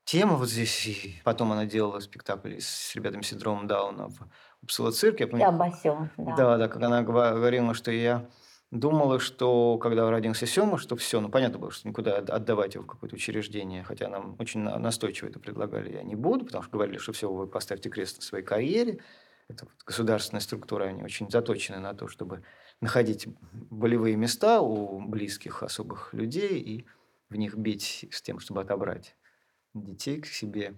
[0.04, 0.86] тема вот здесь.
[0.88, 4.28] И потом она делала спектакль с ребятами с синдромом Дауна в
[4.62, 5.24] Упсала цирке.
[5.24, 6.36] Я помню, Басё, да.
[6.36, 8.30] Да, да, как она говорила, что я
[8.72, 12.88] думала, что когда родился Сема, что все, ну понятно было, что никуда отдавать его в
[12.88, 17.14] какое-то учреждение, хотя нам очень настойчиво это предлагали, я не буду, потому что говорили, что
[17.14, 19.00] все, вы поставьте крест на своей карьере.
[19.48, 22.44] Это вот государственная структура, они очень заточены на то, чтобы
[22.84, 23.28] находить
[23.72, 26.86] болевые места у близких особых людей и
[27.30, 29.16] в них бить с тем, чтобы отобрать
[29.74, 30.76] детей к себе.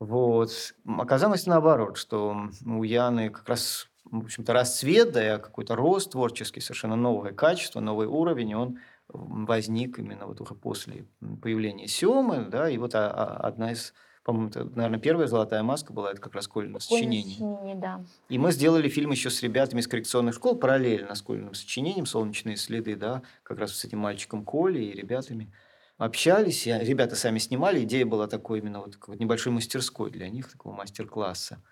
[0.00, 0.74] Вот.
[0.86, 6.94] Оказалось наоборот, что у Яны как раз в общем-то, расцвет, да, какой-то рост творческий, совершенно
[6.94, 8.78] новое качество, новый уровень, он
[9.08, 11.06] возник именно вот уже после
[11.42, 13.94] появления Сёмы, да, и вот одна из,
[14.24, 17.34] по-моему, это, наверное, первая «Золотая маска» была, это как раз «Школьное сочинение».
[17.34, 18.02] сочинение да.
[18.30, 22.56] И мы сделали фильм еще с ребятами из коррекционных школ параллельно с школьным сочинением «Солнечные
[22.56, 25.52] следы», да, как раз с этим мальчиком Колей и ребятами
[25.98, 30.50] общались, и ребята сами снимали, идея была такой именно вот, вот небольшой мастерской для них,
[30.50, 31.62] такого мастер-класса.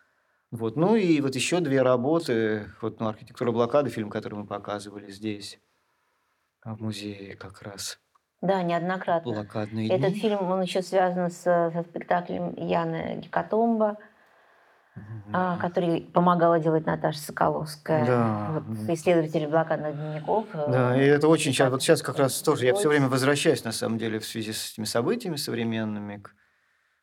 [0.50, 0.76] Вот.
[0.76, 2.70] Ну и вот еще две работы.
[2.82, 5.58] Вот ну, «Архитектура блокады», фильм, который мы показывали здесь,
[6.60, 7.98] а, в музее как раз.
[8.42, 9.32] Да, неоднократно.
[9.32, 10.20] Блокадные Этот дни.
[10.20, 13.98] фильм, он еще связан с, со спектаклем Яны Гекатомба,
[15.32, 18.50] а, который помогала делать Наташа Соколовская, Да.
[18.66, 20.46] вот, исследователь блокадных дневников.
[20.52, 23.64] э, Да, и это очень сейчас, вот сейчас как раз тоже, я все время возвращаюсь,
[23.64, 26.34] на самом деле, в связи с этими событиями современными, к,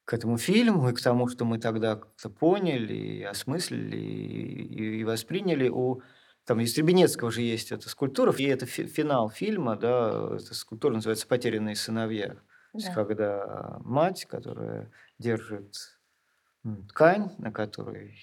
[0.05, 4.99] к этому фильму и к тому, что мы тогда как-то поняли, и осмыслили, и, и-
[4.99, 5.69] и восприняли.
[5.69, 6.01] У,
[6.49, 10.95] там, из Требенецкого же есть эта скульптура, и это фи- финал фильма, да, эта скульптура
[10.95, 12.29] называется «Потерянные сыновья».
[12.29, 12.39] То
[12.73, 12.93] есть, Да.
[12.95, 15.75] когда мать, которая держит
[16.89, 18.17] ткань, на которой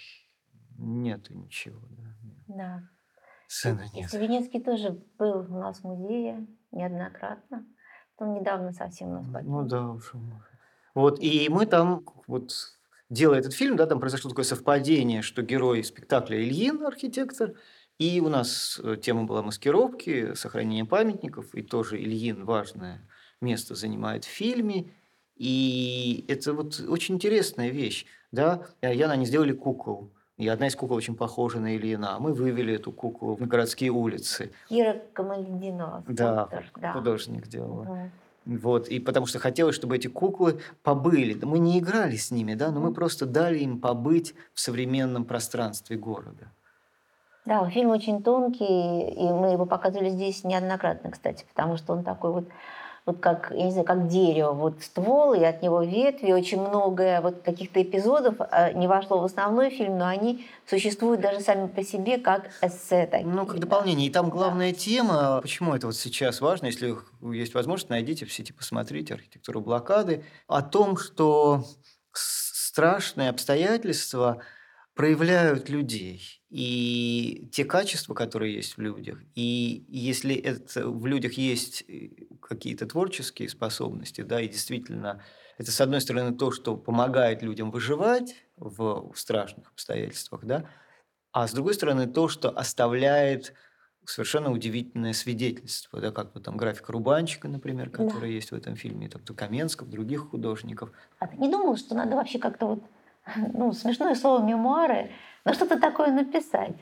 [0.77, 2.05] нету ничего, да,
[2.49, 2.83] Да.
[3.47, 4.11] сына И нет.
[4.11, 7.64] Савинецкий тоже был у нас в музее неоднократно.
[8.16, 9.62] Он недавно совсем у нас Ну покинул.
[9.66, 10.12] да уж.
[10.97, 12.51] Вот, и мы там, вот,
[13.09, 17.55] делая этот фильм, да, там произошло такое совпадение, что герой спектакля Ильин, архитектор,
[17.99, 23.01] и у нас э, тема была маскировки, сохранение памятников, и тоже Ильин важное
[23.40, 24.92] место занимает в фильме.
[25.36, 28.07] И это вот очень интересная вещь.
[28.32, 28.66] Да?
[28.80, 30.12] Э, Яна, они сделали кукол.
[30.36, 32.18] И одна из кукол очень похожа на Ильина.
[32.18, 34.53] Мы вывели эту куклу на городские улицы.
[34.68, 36.92] Кира Камалединова, Да, да.
[36.92, 37.84] Художник делала.
[37.84, 38.11] Мгм.
[38.59, 41.36] Вот, и потому что хотелось, чтобы эти куклы побыли.
[41.42, 45.97] Мы не играли с ними, да, но мы просто дали им побыть в современном пространстве
[45.97, 46.53] города.
[47.47, 52.32] Да, фильм очень тонкий, и мы его показывали здесь неоднократно, кстати, потому что он такой
[52.32, 52.49] вот,
[53.07, 57.20] вот как, я не знаю, как дерево, вот ствол, и от него ветви, очень много
[57.22, 61.84] вот каких-то эпизодов а, не вошло в основной фильм, но они существуют даже сами по
[61.84, 63.28] себе как эссе такие.
[63.28, 63.62] Ну, как да.
[63.62, 64.09] дополнение.
[64.09, 66.97] И там главная тема, почему это вот сейчас важно, если
[67.32, 71.62] есть возможность, найдите в сети, посмотрите архитектуру блокады, о том, что
[72.12, 74.42] страшные обстоятельства
[74.97, 79.18] проявляют людей и те качества, которые есть в людях.
[79.34, 82.09] И если это в людях есть э,
[82.40, 85.22] какие-то творческие способности, да, и действительно
[85.59, 90.70] это, с одной стороны, то, что помогает людям выживать в страшных обстоятельствах, да,
[91.32, 93.53] а с другой стороны, то, что оставляет
[94.07, 98.07] совершенно удивительное свидетельство, да, как вот там графика Рубанчика, например, Да.
[98.09, 100.90] который есть в этом фильме, там, Каменского, других художников.
[101.18, 102.84] А ты не думал, что надо вообще как-то вот,
[103.55, 105.11] ну, смешное слово мемуары,
[105.45, 106.77] но что-то такое написать?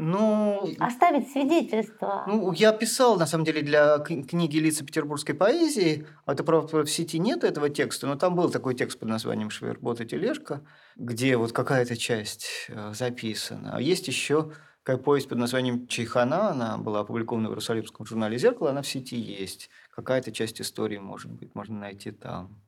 [0.00, 2.22] Ну, Оставить свидетельство.
[2.28, 6.06] ну, я писал, на самом деле, для кни- книги «Лица петербургской поэзии».
[6.24, 10.00] Это, правда, в сети нет этого текста, но там был такой текст под названием «Швербот
[10.00, 10.62] и тележка»,
[10.94, 13.74] где вот какая-то часть э, записана.
[13.74, 14.52] А есть еще
[14.84, 19.16] какая повесть под названием «Чайхана», она была опубликована в Иерусалимском журнале «Зеркало», она в сети
[19.16, 19.68] есть.
[19.90, 22.62] Какая-то часть истории, может быть, можно найти там.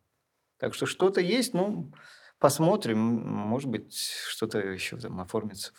[0.58, 1.92] Так что что-то есть, ну,
[2.40, 3.94] посмотрим, может быть,
[4.28, 5.72] что-то еще там оформится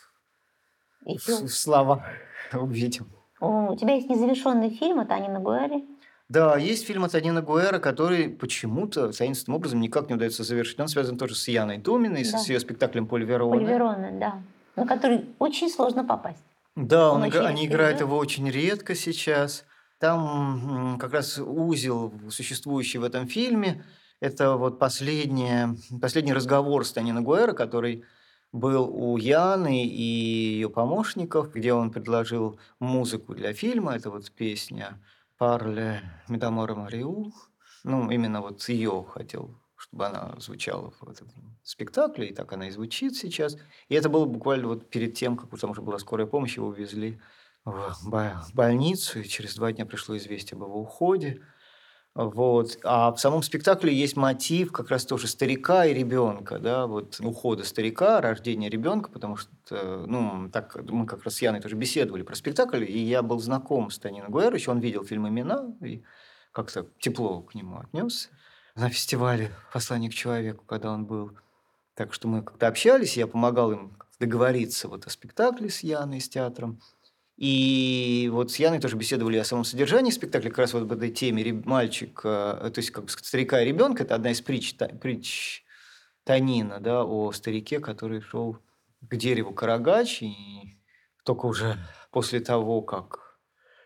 [1.04, 2.06] в, в слова,
[2.52, 3.12] увидим.
[3.40, 5.84] У тебя есть незавершенный фильм от Ани Нагуэри.
[6.28, 10.80] Да, есть фильм от Анина Гуэра, который почему-то таинственным образом никак не удается завершить.
[10.80, 12.38] Он связан тоже с Яной Думиной, Да.
[12.38, 13.52] с ее спектаклем «Поль Верона».
[13.54, 14.42] Поль Верона, да.
[14.74, 16.42] На который очень сложно попасть.
[16.74, 19.66] Да, Он он они играют его очень редко сейчас.
[19.98, 23.84] Там как раз узел, существующий в этом фильме,
[24.22, 28.04] это вот последняя, последний разговор с Танина Гуэра, который
[28.52, 33.96] был у Яны и ее помощников, где он предложил музыку для фильма.
[33.96, 35.00] Это вот песня
[35.38, 37.32] «Парле Метамора Мариу».
[37.82, 41.28] Ну, именно вот ее хотел, чтобы она звучала в этом
[41.64, 43.56] спектакле, и так она и звучит сейчас.
[43.88, 47.20] И это было буквально вот перед тем, как там уже была скорая помощь, его увезли
[47.64, 51.42] в больницу, и через два дня пришло известие об его уходе.
[52.14, 52.78] Вот.
[52.84, 57.64] А в самом спектакле есть мотив как раз тоже старика и ребенка, да, вот ухода
[57.64, 62.34] старика, рождения ребенка, потому что, ну, так мы как раз с Яной тоже беседовали про
[62.34, 66.02] спектакль, и я был знаком с Танино Гуэрович, он видел фильм «Имена», и
[66.52, 68.28] как-то тепло к нему отнесся
[68.74, 71.32] на фестивале «Послание к человеку», когда он был.
[71.94, 76.28] Так что мы как-то общались, я помогал им договориться вот о спектакле с Яной, с
[76.28, 76.80] театром.
[77.36, 81.10] И вот с Яной тоже беседовали о самом содержании спектакля, как раз вот в этой
[81.10, 81.62] теме.
[81.64, 85.64] Мальчик, э, то есть как бы старика и ребенка, это одна из притч, притч
[86.24, 88.58] Танина, да, о старике, который шел
[89.00, 90.78] к дереву Карагач, и
[91.24, 91.78] только уже
[92.10, 93.38] после того, как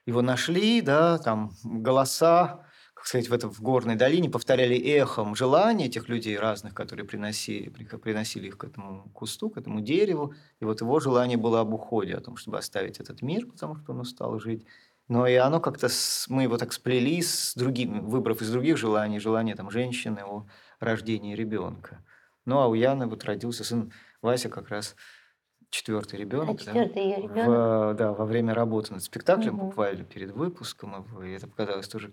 [0.04, 2.65] его нашли, да, там голоса,
[3.06, 7.84] сказать, в, этом, в горной долине повторяли эхом желания этих людей разных, которые приносили, при-
[7.84, 10.34] приносили их к этому кусту, к этому дереву.
[10.60, 13.92] И вот его желание было об уходе, о том, чтобы оставить этот мир, потому что
[13.92, 14.66] он устал жить.
[15.08, 19.20] Но и оно как-то, с- мы его так сплели с другими, выбрав из других желаний,
[19.20, 20.46] желание там женщины о
[20.80, 22.04] рождении ребенка.
[22.44, 24.96] Ну, а у Яны вот родился сын Вася как раз
[25.70, 26.58] четвертый А ребенок.
[26.60, 27.46] четвертый ее ребенок.
[27.46, 29.66] В, да, во время работы над спектаклем, Мгм.
[29.66, 32.12] буквально перед выпуском, и это показалось тоже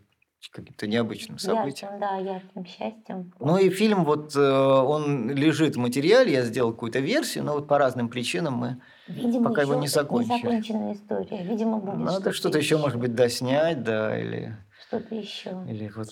[0.49, 1.91] каким-то необычным событием.
[1.93, 3.33] Ярким, да, ярким счастьем.
[3.39, 7.67] Ну и фильм, вот э, он лежит в материале, я сделал какую-то версию, но вот
[7.67, 8.81] по разным причинам мы...
[9.07, 10.33] Видимо, пока его еще не закончили.
[10.33, 11.43] Незаконченная история.
[11.43, 14.55] Видимо, будет Надо что-то еще, может быть, доснять, да, или,
[14.87, 15.49] Что-то еще.
[15.67, 16.09] или вот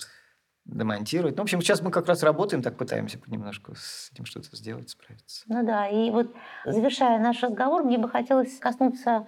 [0.65, 1.36] демонтировать.
[1.36, 4.89] Ну, в общем, сейчас мы как раз работаем, так пытаемся понемножку с этим что-то сделать,
[4.89, 5.43] справиться.
[5.47, 6.34] Ну да, и вот
[6.65, 9.25] завершая наш разговор, мне бы хотелось коснуться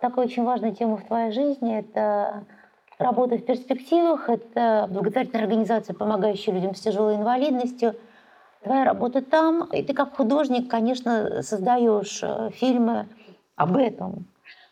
[0.00, 1.78] такой очень важной темы в твоей жизни.
[1.78, 2.46] Это
[2.98, 7.94] работа в перспективах, это благотворительная организация, помогающая людям с тяжелой инвалидностью.
[8.62, 13.08] Твоя работа там, и ты как художник, конечно, создаешь э, фильмы
[13.56, 14.26] об этом.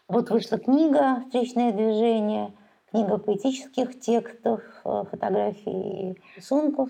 [0.08, 2.52] Вот вышла книга «Встречное движение»,
[2.90, 6.88] книга поэтических текстов, э, фотографий и рисунков.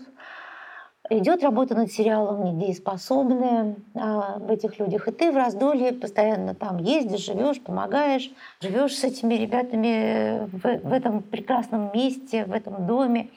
[1.18, 5.08] Идет работа над сериалом «Недееспособные» а, об этих людях.
[5.08, 8.30] И ты в раздолье постоянно там ездишь, живешь, помогаешь,
[8.62, 13.28] живешь с этими ребятами в, в этом прекрасном месте, в этом доме,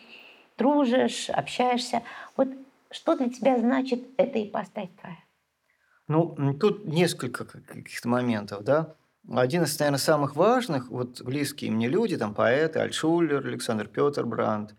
[0.57, 2.01] дружишь, общаешься.
[2.37, 2.47] Вот
[2.91, 5.17] что для тебя значит эта ипостась твоя?
[6.07, 8.95] Ну, тут несколько как- каких-то моментов, да.
[9.29, 14.75] Один из, наверное, самых важных, вот близкие мне люди, там поэты, Альтшулер, Александр Петр Бранд,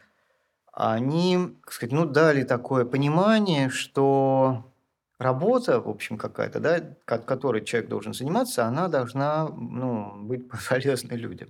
[0.77, 4.70] они, как сказать, ну, дали такое понимание, что
[5.18, 11.16] работа, в общем, какая-то, да, ко- которой человек должен заниматься, она должна, ну, быть полезной
[11.16, 11.49] людям.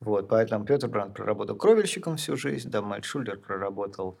[0.00, 4.18] Вот, поэтому Петр Бранд проработал кровельщиком всю жизнь, да, Мальшулер проработал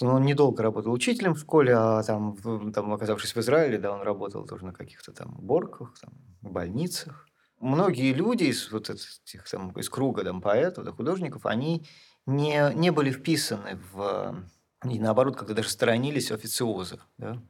[0.00, 2.36] ну, он недолго работал учителем в школе, а там,
[2.72, 7.26] там, оказавшись в Израиле, да, он работал тоже на каких-то там уборках, там, больницах.
[7.58, 11.86] Многие люди из вот этих там, из круга там, поэтов, да, художников, они
[12.30, 14.44] не, не были вписаны в...
[14.88, 17.40] И наоборот, когда даже сторонились официоза, да.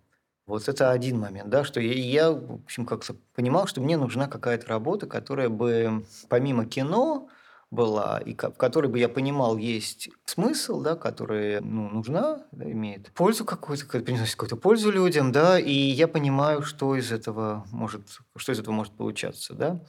[0.47, 4.27] Вот это один момент, да, что я, я, в общем, как-то понимал, что мне нужна
[4.27, 7.29] какая-то работа, которая бы помимо кино
[7.71, 13.13] была, и в которой бы я понимал, есть смысл, да, которая ну, нужна, да, имеет
[13.13, 18.03] пользу какую-то, ка- приносит какую-то пользу людям, да, и я понимаю, что из этого может,
[18.35, 19.81] что из этого может получаться, да.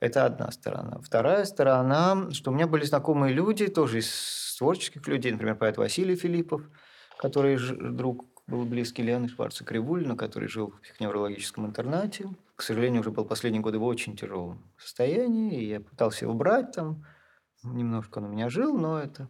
[0.00, 0.98] Это одна сторона.
[1.02, 6.16] Вторая сторона, что у меня были знакомые люди, тоже из творческих людей, например, поэт Василий
[6.16, 6.62] Филиппов,
[7.18, 7.58] который
[7.92, 12.28] друг был близкий Лены Шварца Кривулина, который жил в психоневрологическом интернате.
[12.54, 16.72] к сожалению, уже был последние годы в очень тяжелом состоянии, и я пытался его брать
[16.72, 17.04] там,
[17.64, 19.28] немножко он у меня жил, но это...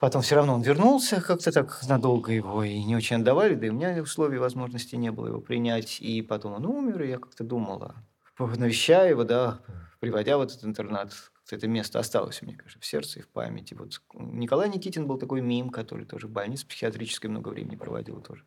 [0.00, 3.70] Потом все равно он вернулся, как-то так надолго его и не очень отдавали, да и
[3.70, 6.00] у меня условий, возможности не было его принять.
[6.00, 7.94] И потом он умер, и я как-то думала,
[8.38, 9.60] навещая его, да,
[10.00, 11.12] приводя в этот интернат,
[11.50, 13.74] это место осталось меня, конечно, в сердце и в памяти.
[13.74, 18.44] Вот Николай Никитин был такой мим, который тоже в больнице психиатрической много времени проводил тоже.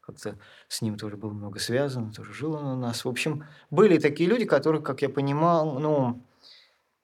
[0.00, 3.04] Как-то с ним тоже было много связано, тоже жил он у нас.
[3.04, 6.24] В общем, были такие люди, которые, как я понимал, ну,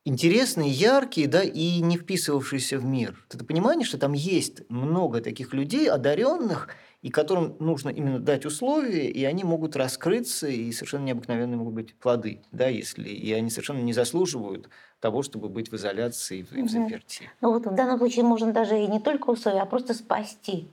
[0.07, 3.27] интересные, яркие, да, и не вписывавшиеся в мир.
[3.29, 6.69] Ты понимаешь, что там есть много таких людей, одаренных,
[7.05, 11.95] и которым нужно именно дать условия, и они могут раскрыться, и совершенно необыкновенные могут быть
[11.95, 16.71] плоды, да, если и они совершенно не заслуживают того, чтобы быть в изоляции и в
[16.71, 17.31] заперти.
[17.43, 20.67] Ну вот в данном случае можно даже и не только условия, а просто спасти.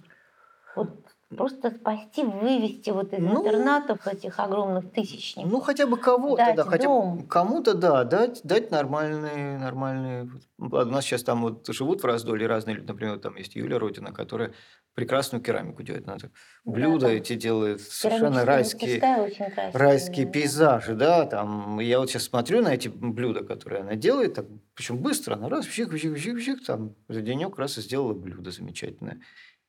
[0.74, 5.52] Вот просто спасти, вывести вот из ну, интернатов этих огромных тысячников.
[5.52, 10.30] Ну, хотя бы кого-то, да, хотя бы кому-то, да, дать, дать нормальные, нормальные...
[10.58, 14.12] У нас сейчас там вот живут в раздоле разные люди, например, там есть Юля Родина,
[14.12, 14.54] которая
[14.94, 16.08] прекрасную керамику делает.
[16.08, 16.18] Она
[16.66, 19.02] блюда да, эти делает совершенно райские,
[19.74, 21.80] райские пейзажи, да, там.
[21.80, 25.66] Я вот сейчас смотрю на эти блюда, которые она делает, так, причем быстро, она раз,
[25.66, 29.22] вщик, вщик, вщик, вщик, там за денек раз и сделала блюдо замечательное.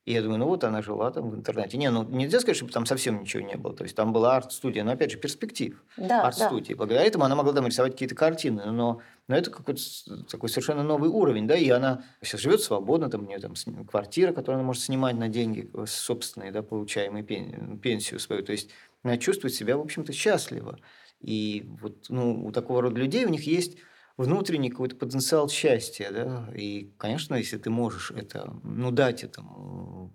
[0.05, 1.79] И я думаю, ну вот она жила там в интернете.
[1.79, 3.73] Не, ну нельзя сказать, что там совсем ничего не было.
[3.75, 6.73] То есть там была арт-студия, но опять же перспектив да, арт-студии.
[6.73, 6.79] Да.
[6.79, 9.81] Благодаря этому она могла там рисовать какие-то картины, но, но это какой-то
[10.29, 13.55] такой совершенно новый уровень, да, и она сейчас живет свободно, там у нее там
[13.87, 18.43] квартира, которую она может снимать на деньги э, собственные, да, получаемые пенсию свою.
[18.43, 18.71] То есть
[19.05, 20.81] она чувствует себя, в общем-то, счастливо.
[21.21, 23.79] И вот ну, у такого рода людей у них есть
[24.23, 30.15] внутренний какой-то потенциал счастья, да, и, конечно, если ты можешь это, ну, дать этому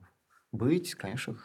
[0.51, 1.37] быть, конечно,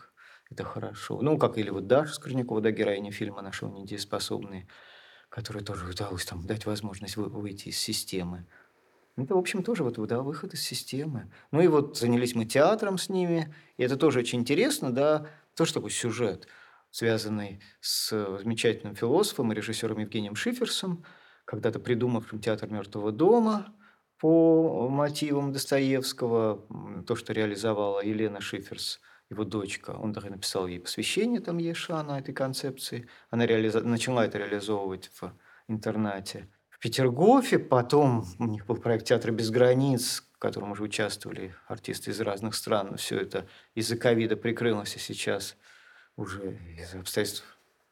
[0.50, 1.20] это хорошо.
[1.22, 4.68] Ну, как или вот Даша Скорнякова, да, героиня фильма «Нашего недееспособные»,
[5.28, 8.46] которой тоже удалось там дать возможность вы, выйти из системы.
[9.16, 11.30] Это, в общем, тоже вот, да, выход из системы.
[11.50, 15.74] Ну и вот занялись мы театром с ними, и это тоже очень интересно, да, тоже
[15.74, 16.48] такой сюжет,
[16.90, 21.04] связанный с замечательным философом и режиссером Евгением Шиферсом,
[21.52, 23.74] когда-то придумавшим театр мертвого дома
[24.18, 26.66] по мотивам Достоевского,
[27.06, 29.90] то, что реализовала Елена Шиферс, его дочка.
[29.90, 33.06] Он даже написал ей посвящение там Еша на этой концепции.
[33.28, 33.82] Она реализа...
[33.82, 35.30] начала это реализовывать в
[35.68, 36.48] интернате.
[36.70, 42.12] В Петергофе потом у них был проект «Театр без границ», в котором уже участвовали артисты
[42.12, 42.88] из разных стран.
[42.92, 45.58] Но все это из-за ковида прикрылось, и сейчас
[46.16, 47.44] уже из-за обстоятельств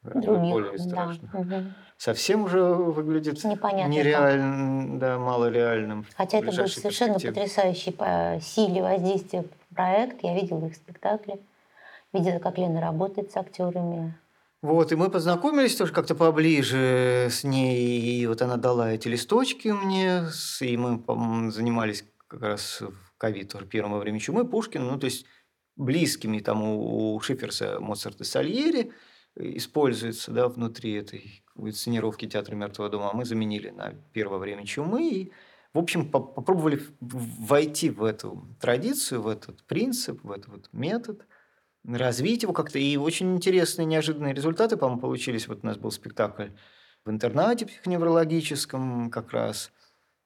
[0.03, 1.29] Других, более страшно.
[1.31, 1.39] Да.
[1.39, 1.65] Угу.
[1.97, 6.05] Совсем уже выглядит Непонятно нереальным, да, малореальным.
[6.15, 9.45] Хотя это был совершенно потрясающий по силе воздействия
[9.75, 10.23] проект.
[10.23, 11.39] Я видела их спектакли,
[12.13, 14.17] видела, как Лена работает с актерами.
[14.63, 19.69] Вот, и мы познакомились тоже как-то поближе с ней, и вот она дала эти листочки
[19.69, 20.25] мне,
[20.61, 25.25] и мы занимались как раз в ковид тоже первое время чумы Пушкин, ну, то есть
[25.75, 28.91] близкими там у Шиферса, Моцарта, Сальери–
[29.35, 35.09] используется да, внутри этой инсценировки театра Мертвого дома, а мы заменили на первое время чумы.
[35.09, 35.31] И,
[35.73, 41.25] в общем, по попробовали войти в эту традицию, в этот принцип, в этот вот метод,
[41.85, 42.79] развить его как-то.
[42.79, 45.47] И очень интересные, неожиданные результаты, по-моему, получились.
[45.47, 46.49] Вот у нас был спектакль
[47.05, 49.71] в интернате психоневрологическом как раз.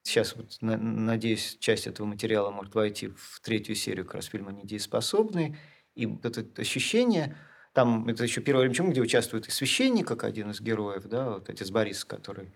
[0.02, 5.56] Сейчас, вот, надеюсь, часть этого материала может войти в третью серию как раз фильма «Недееспособный».
[5.94, 7.36] И вот это ощущение–
[7.76, 11.50] там это еще первое время, где участвует и священник, как один из героев, да, вот
[11.50, 12.54] отец Борис, который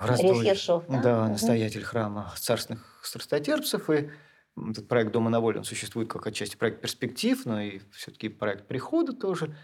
[0.00, 0.56] раздолье,
[0.88, 3.88] да, да настоятель храма царственных страстотерпцев.
[3.90, 4.10] И
[4.56, 8.66] этот проект «Дома на воле», он существует как отчасти проект перспектив, но и все-таки проект
[8.66, 9.56] прихода тоже.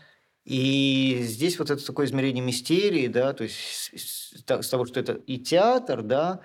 [0.44, 5.38] И здесь вот это такое измерение мистерии, да, то есть с того, что это и
[5.38, 6.42] театр, да,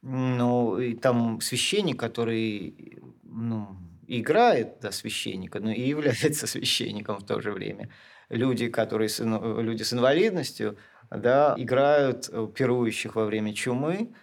[0.00, 3.76] ну, и там священник, который, ну,
[4.18, 7.90] играет да, священника, но и является священником в то же время.
[8.28, 10.78] Люди, которые с, люди с инвалидностью,
[11.10, 14.14] да, играют э, пирующих во время чумы,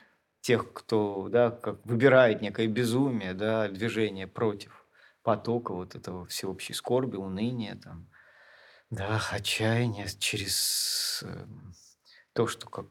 [0.41, 4.85] тех, кто да, как выбирает некое безумие, да, движение против
[5.23, 8.09] потока вот этого всеобщей скорби, уныния, там,
[8.89, 11.45] да, отчаяния через э,
[12.33, 12.85] то, что как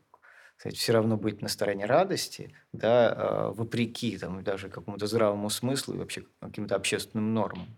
[0.67, 5.95] сказать, все равно быть на стороне радости, да, а, вопреки там, даже какому-то здравому смыслу
[5.95, 7.77] и вообще каким-то общественным нормам.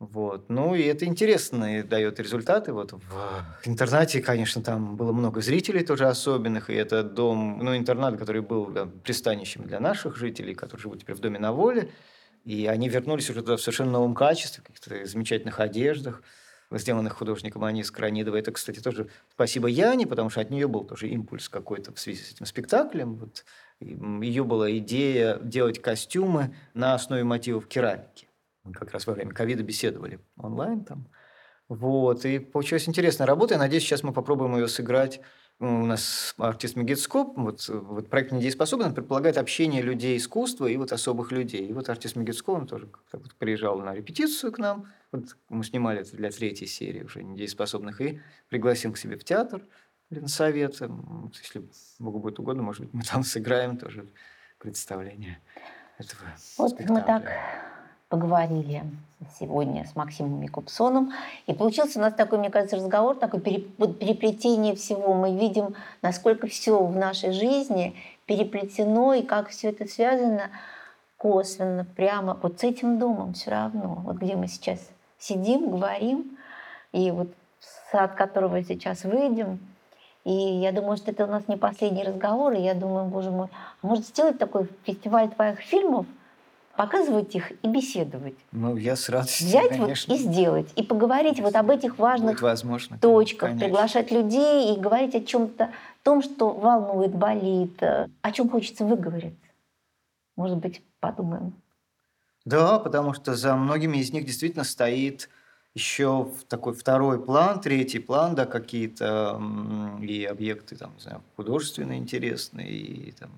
[0.00, 0.50] Вот.
[0.50, 2.72] Ну, и это интересно и дает результаты.
[2.72, 8.18] Вот в интернате, конечно, там было много зрителей тоже особенных, и это дом, ну, интернат,
[8.18, 11.90] который был да, пристанищем для наших жителей, которые живут теперь в доме на воле,
[12.44, 16.22] и они вернулись уже туда в совершенно новом качестве, в каких-то замечательных одеждах,
[16.78, 18.40] сделанных художником Ани Скранидовой.
[18.40, 22.22] Это, кстати, тоже спасибо Яне, потому что от нее был тоже импульс какой-то в связи
[22.22, 23.16] с этим спектаклем.
[23.16, 23.44] Вот.
[23.80, 28.28] Ее была идея делать костюмы на основе мотивов керамики.
[28.64, 31.08] Мы как раз во время ковида беседовали онлайн там.
[31.68, 33.54] Вот, и получилась интересная работа.
[33.54, 35.20] Я надеюсь, сейчас мы попробуем ее сыграть
[35.60, 41.30] у нас артист Мегитскоп, вот, вот проект «Недееспособный» предполагает общение людей искусства и вот особых
[41.32, 41.66] людей.
[41.68, 46.00] И вот артист Мегитскоп, он тоже вот приезжал на репетицию к нам, вот мы снимали
[46.00, 49.62] это для третьей серии уже «Недееспособных», и пригласил к себе в театр
[50.10, 50.80] Ленсовет.
[50.80, 51.64] Если
[51.98, 54.08] Богу будет угодно, может быть, мы там сыграем тоже
[54.58, 55.40] представление
[55.98, 56.22] этого
[56.58, 56.94] Вот спектакля.
[56.94, 57.73] мы так
[58.08, 58.84] поговорили
[59.38, 61.12] сегодня с Максимом Якубсоном.
[61.46, 65.14] И получился у нас такой, мне кажется, разговор, такое переплетение всего.
[65.14, 67.94] Мы видим, насколько все в нашей жизни
[68.26, 70.50] переплетено, и как все это связано
[71.16, 74.02] косвенно, прямо вот с этим домом все равно.
[74.04, 74.78] Вот где мы сейчас
[75.18, 76.36] сидим, говорим,
[76.92, 77.28] и вот
[77.90, 79.58] сад которого сейчас выйдем,
[80.24, 83.48] и я думаю, что это у нас не последний разговор, и я думаю, боже мой,
[83.82, 86.06] а может сделать такой фестиваль твоих фильмов–
[86.76, 88.34] показывать их и беседовать.
[88.52, 90.14] Ну, я с радостью, Взять конечно.
[90.14, 93.66] вот и сделать, и поговорить вот об этих важных возможно, точках, конечно.
[93.66, 95.70] приглашать людей и говорить о чем-то,
[96.02, 99.38] том, что волнует, болит, э, о чем хочется выговориться.
[100.36, 101.54] Может быть, подумаем.
[102.44, 105.30] Да, потому что за многими из них действительно стоит
[105.74, 109.40] еще такой второй план, третий план, да, какие-то
[110.00, 113.30] и объекты, там, не знаю, художественные интересные, и там,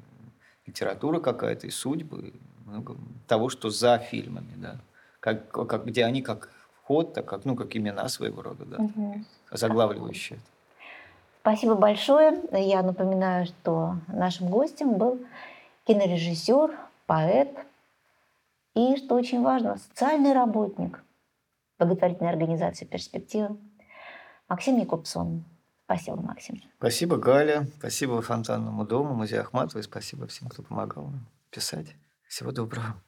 [0.67, 2.33] литература какая-то, и судьбы,
[3.27, 4.79] того, что за фильмами, да.
[5.21, 6.51] Как, как, где они как
[6.83, 9.25] вход, так как, ну, как имена своего рода, да, угу.
[9.51, 10.39] заглавливающие.
[11.41, 12.43] Спасибо большое.
[12.53, 15.21] Я напоминаю, что нашим гостем был
[15.85, 17.51] кинорежиссер, поэт
[18.75, 21.03] и, что очень важно, социальный работник
[21.79, 23.57] благотворительной организации «Перспектива»
[24.49, 25.45] Максим Якубсон.
[25.85, 26.61] Спасибо, Максим.
[26.79, 27.69] Спасибо, Галя.
[27.79, 29.85] Спасибо Фонтанному дому, музею Ахматовой.
[29.85, 31.95] Спасибо всем, кто помогал нам писать.
[32.29, 33.03] Всего доброго.